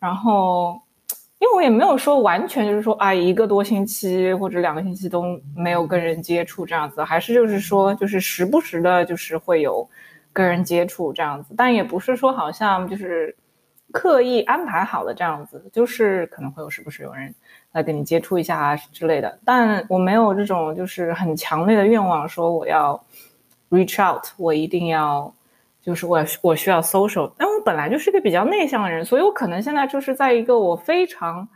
[0.00, 0.80] 然后，
[1.44, 9.86] 因为我也没有说完全就是说，哎，一个多星期或者两个星期都没有跟人接触这样子，还是就是说，就是时不时的，就是会有
[10.32, 13.36] 跟人接触这样子，但也不是说好像就是。
[13.92, 17.32] 刻意安排好的这样子，就是可能会有时不时有人
[17.70, 23.00] 来跟你接触一下啊之类的，但我没有这种就是很强烈的愿望，说我要
[23.70, 25.32] reach out，我一定要
[25.84, 31.46] 就是我我需要 social，但我本来就是一个比较内向的人，所以我可能现在就是在一个我非常。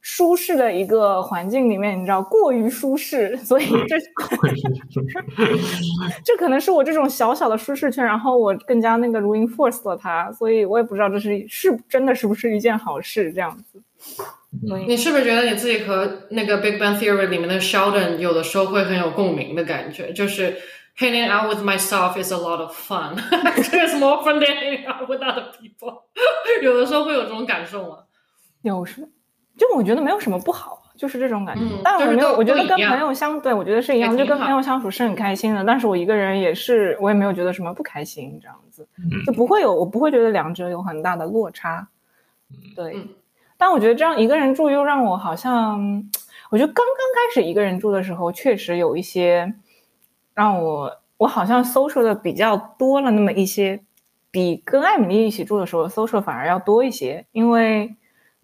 [0.00, 3.96] 舒适的一个环境里面，你知道过于舒适，所以这
[6.24, 13.82] 这可能是我这种小小的舒适圈，然后我更加那个 reinforce 了它，所以我也不知道这是是真的是不是一件好事这样子。
[14.86, 20.12] 你是不是觉得你自己和那个 Big Bang Theory 里面的 Sheldon 有的时候会很有共鸣的感觉？
[20.12, 20.56] 就是
[20.98, 23.16] hanging out with myself is a lot of fun.
[23.56, 26.02] It's more fun than hanging out with other people.
[26.62, 27.98] 有的时候会有这种感受吗？
[28.62, 29.06] 有什么？
[29.56, 31.64] 就我觉得没有什么不好，就是这种感觉。
[31.82, 35.64] 但我没有，我觉得跟朋友相对，我觉得是一样，就跟朋友相处是很开心的。
[35.64, 38.86] 但是我一个人也是，我也没有觉得什么不开心，这样子
[39.26, 41.88] 就不会有，我不会觉得两者有很大的落差。
[42.76, 42.96] 对，
[43.56, 46.04] 但我觉得这样一个人住又让我好像，
[46.50, 49.52] 我觉得刚刚开始一个人住的时候，确实有一些
[50.38, 53.80] 让我，我好像搜索的比较多了那么一些，
[54.30, 57.94] 比跟艾米丽一起住的时候搜索反而要多一些，因为。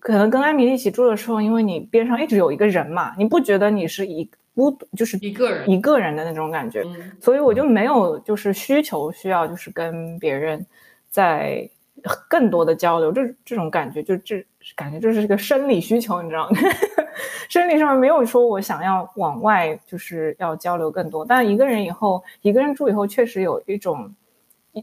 [0.07, 6.85] 可能跟艾米丽一起住的时候，因为你边上一直有一个人嘛，你不觉得你是一孤独，就是一个人一个人的那种感觉，
[7.19, 10.67] 所以我就没有就是需求需要就是跟别人
[11.09, 11.67] 在
[12.29, 14.45] 更多的交流，这这种感觉就这
[14.77, 16.59] 感觉就是个生理需求，你知道吗？
[17.49, 24.15] 生理上面没有说我想要往外就是要交流更多，但一个人以后一个人住以后，确实有一种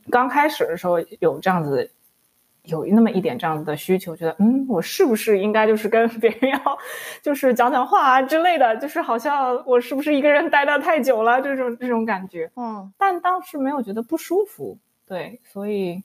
[0.09, 1.91] 刚开始的时候有这样子。
[2.65, 6.77] 有那么一点这样子的需求，觉得嗯，我是不是应该就是跟别人要，
[7.19, 14.77] 就是讲讲话啊之类的，就是好像我是不是一个人待的太久了这种这种感觉，嗯，但当时没有觉得不舒服，
[15.07, 16.01] 对，所以，我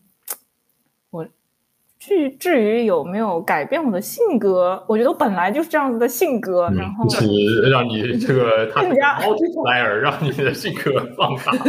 [1.98, 11.52] 至至于有没有改变我的性格，我觉得我本来就是这样子的性格，然后就是让你这个 他来而让你的性格放大。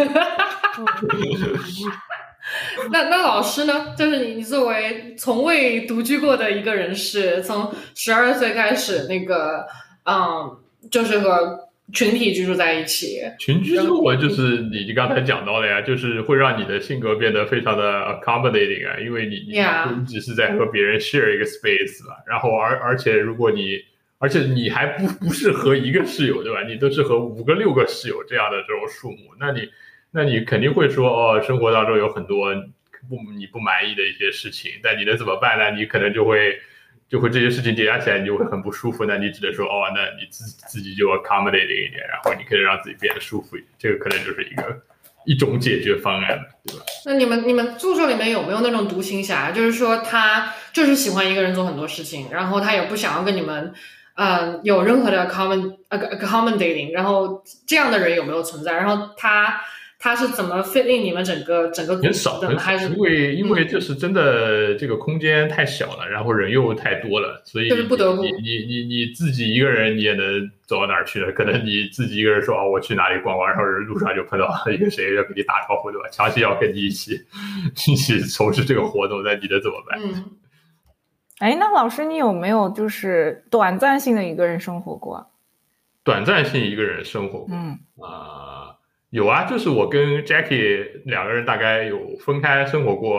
[2.92, 3.94] 那那老师呢？
[3.98, 9.66] 就是你，你作为从未独居过的一个人士，从十二岁开始，那个，
[10.06, 10.58] 嗯，
[10.90, 13.22] 就是和群体居住在一起。
[13.40, 22.16] 群居生活就是你刚才讲到的呀，就是会让你的性格变得非常的 accommodating 啊，因为你你只是在和别人 share 一个 space 嘛。
[22.28, 23.80] 然后而而且如果你，
[24.18, 26.64] 而且你还不不是和一个室友对吧？
[26.68, 29.70] 你都是和五个六个室友这样的这种数目，那你。
[30.10, 32.56] 那你肯定会说哦，生活当中有很多
[33.10, 35.78] 不你不满意的一些事情，但你能怎么办呢？
[35.78, 36.58] 你可能就会
[37.10, 39.06] 就会这些事情叠加起来，你就会很不舒服。
[39.06, 43.70] 那你只能说，哦，那你自自己就 accommodating 一点，然后你可以让自己变得舒服一点。
[43.78, 44.82] 这个可能就是一个
[45.26, 46.84] 一种解决方案，对吧？
[47.06, 49.52] 那你们你们宿舍里面有没有那种独行侠？
[49.52, 53.74] 就是说他就是喜欢一个人做很多事情，然后他也不想要跟你们，
[54.16, 56.94] 嗯，有任何的 common accommodating。
[56.94, 58.74] 然后这样的人有没有存在？
[58.74, 59.62] 然后他。
[60.00, 71.32] 他是怎么 fit in 你们整个整个很少很少，因为因为就是真的这个空间太小了，然后人又太多了，所以不得不你你你你自己一个人你也能走到哪儿去呢？
[71.32, 76.08] 可能你自己一个人说啊我去哪里逛逛，然后路上就碰到一个谁要跟你打招呼对吧？
[76.12, 77.20] 强行要跟你一起
[77.88, 80.00] 一起从事这个活动，那你能怎么办？
[80.00, 80.26] 嗯，
[81.40, 85.32] 哎，那老师你有没有就是短暂性的一个人生活过？
[86.04, 88.57] 短暂性一个人生活过，嗯啊。
[89.18, 93.18] 有啊，就是我跟 Jackie 两个人大概有分开生活过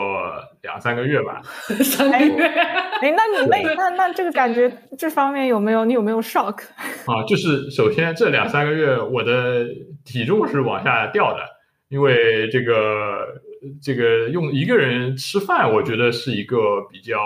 [0.61, 1.41] 两三个月吧。
[1.83, 2.45] 三个月？
[3.03, 5.83] 哎，那你那那那这个感觉这方面有没有？
[5.83, 6.61] 你有没有 shock？
[7.05, 9.65] 啊，就是首先这两三个月我的
[10.05, 11.43] 体重是往下掉的，
[11.89, 13.25] 因为这个
[13.83, 16.55] 这个用一个人吃饭，我觉得是一个
[16.89, 17.19] 比较。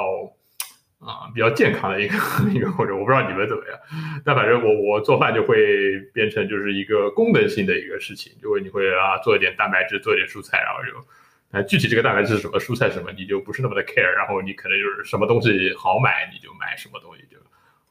[1.06, 2.16] 啊，比较健康的一个
[2.54, 3.78] 一个或者我不知道你们怎么样，
[4.24, 17.38] 但反正我我做饭就会变成就是一个功能性的一个事情，就会你会啊做一点蛋白质，做一点蔬菜，然后就，啊具体这个蛋白质是什么，蔬菜什么，你就不是那么的 care，然后你可能就是什么东西好买你就买什么东西就，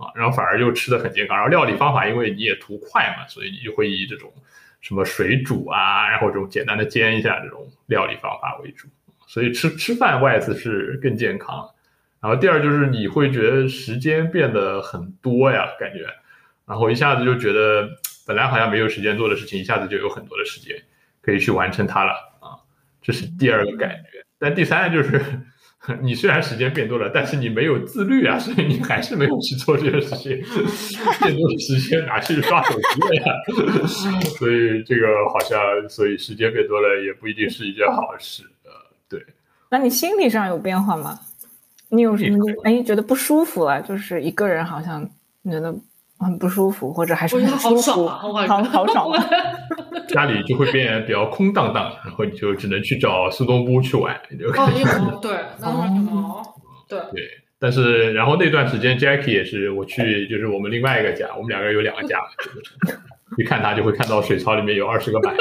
[0.03, 4.33] 啊，然后反而就吃的很健康，然后料理方法因为你也图快嘛，所以你就会以这种
[4.81, 8.89] 什么水煮啊，然后这种简单的煎一下这种料理方法为主，
[9.27, 11.69] 所以吃吃饭外子是更健康。
[12.23, 16.07] 然后第二就是你会觉得时间变得很多呀，感觉，
[16.66, 17.89] 然后一下子就觉得
[18.25, 20.77] 本来好像没有时间做的事情，一下子就有很多的时间
[21.20, 22.55] 可以去完成它了啊，
[23.03, 24.25] 这是第二个感觉。
[24.39, 25.20] 但第三就是，
[26.01, 30.31] 你虽然时间变多了，但是你没有自律啊， 所以你还是没有去做这个事情，
[31.23, 33.25] 变多的时间拿去刷手机了呀。
[34.39, 35.59] 所以这个好像，
[35.89, 38.70] 所以时间变多了也不一定是一件好事呃，
[39.09, 39.27] 对。
[39.70, 41.18] 那你心理上有变化吗？
[41.93, 43.80] 你有什么哎觉得不舒服了？
[43.82, 45.09] 就是一个人好像
[45.45, 45.74] 觉得
[46.18, 48.32] 很不舒服，或者还是很舒服，好
[48.64, 49.12] 好爽。
[50.09, 54.14] 家里就会变比较空荡荡，然后你就只能去找苏东坡去玩。
[54.14, 56.43] 哦，对，哦，
[56.88, 57.22] 对对。
[57.59, 62.18] 但是然后那段时间，Jackie 也是我去，就是我们另外一个家，我们两个人有两个家，
[63.38, 65.34] 一看他就会看到水槽里面有二十个板。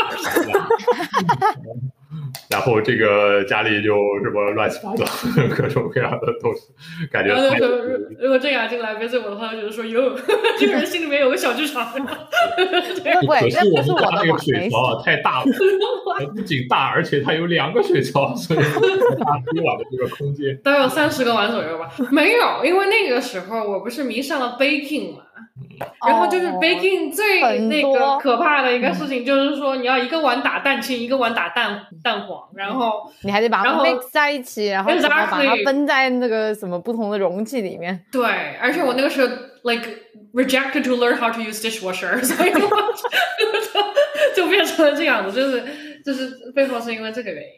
[2.50, 5.06] 然后这个家里就什么乱七八糟，
[5.56, 6.62] 各种各样的东西，
[7.12, 7.34] 感觉。
[8.20, 10.14] 如果郑雅进来背对我的话，就觉得说哟，
[10.60, 11.88] 这个人心里面有个小剧场。
[11.96, 15.46] 可是我们家那个水槽啊太大了，
[16.36, 20.58] 不仅大，而且它有两个水槽，所以大一碗的这个空间。
[20.64, 21.90] 都有三十个碗左右吧？
[22.12, 25.24] 没有，因为那个时候我不是迷上了 baking 嘛。
[26.08, 38.04] 然后就是 baking 最那个可怕的一个事情，就是说你要一个碗打蛋清，一个碗打蛋蛋黄，然后你还得把它 mix 在一起，然后把它分在那个什么不同的容器里面。
[38.12, 38.24] 对，
[38.62, 39.28] 而且我那个时候
[39.64, 39.88] like
[40.34, 42.60] rejected to learn how to use dishwasher， 所以就
[44.36, 47.50] 就变成了这样子，就是就是背后是因为这个原因。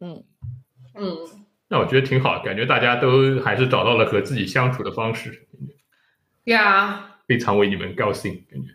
[0.00, 0.22] 嗯
[0.98, 1.16] 嗯，
[1.68, 5.46] 那我觉得挺好，感觉大家都还是找到了和自己相处的方式。
[6.44, 7.12] 呀。
[7.26, 8.68] 非常为你们高兴，感觉。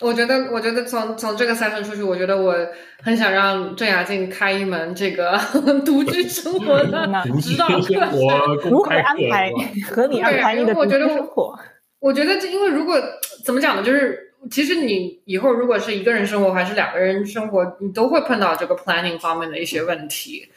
[0.00, 2.52] 我觉得，我觉得从从这个赛程出去，我觉得我
[3.00, 5.38] 很想让郑雅静开一门这个
[5.86, 7.06] 独居 生活的
[7.40, 9.52] 指导课，如何安排
[9.88, 11.56] 合理安排你的独居生活。
[12.00, 13.00] 我觉得，这因为如果
[13.44, 20.48] 怎么讲呢，就是其实你以后如果是一个人生活还是两个人生活，你都会碰到这个 planning 方面的一些问题，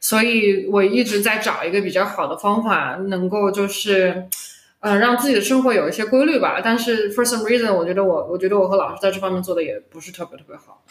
[0.00, 4.12] 所以我一直在找一个比较好的方法，能够就是。
[4.12, 4.30] 嗯，
[4.84, 6.60] 让自己的生活有一些规律吧。
[6.62, 10.84] 但是 for some reason，我觉得我，我觉得我和老师在这方面做的也不是特别特别好。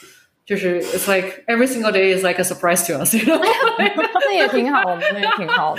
[0.45, 3.15] 就是 it's like every single day is like a surprise to us。
[3.15, 5.73] 那也挺好，我们那也挺好。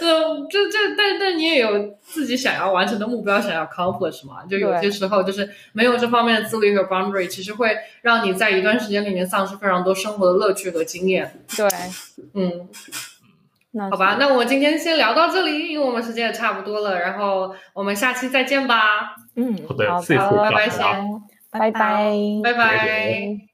[0.00, 4.46] 嗯，这这，但但你也有自己想要完成的目标，想要 accomplish 嘛？
[4.48, 11.44] 就有些时候就是没有这方面的自律和 boundary，其实会让你在一段时间里面丧失非常多生活的乐趣和经验。
[11.54, 11.68] 对，
[12.32, 12.66] 嗯。
[13.78, 19.14] 好吧，那我今天先聊到这里，因为我们时间也差不多了，然后我们下期再见吧。
[19.36, 20.50] 嗯，好的，
[21.50, 22.12] 拜拜，拜拜，
[22.42, 23.45] 拜拜。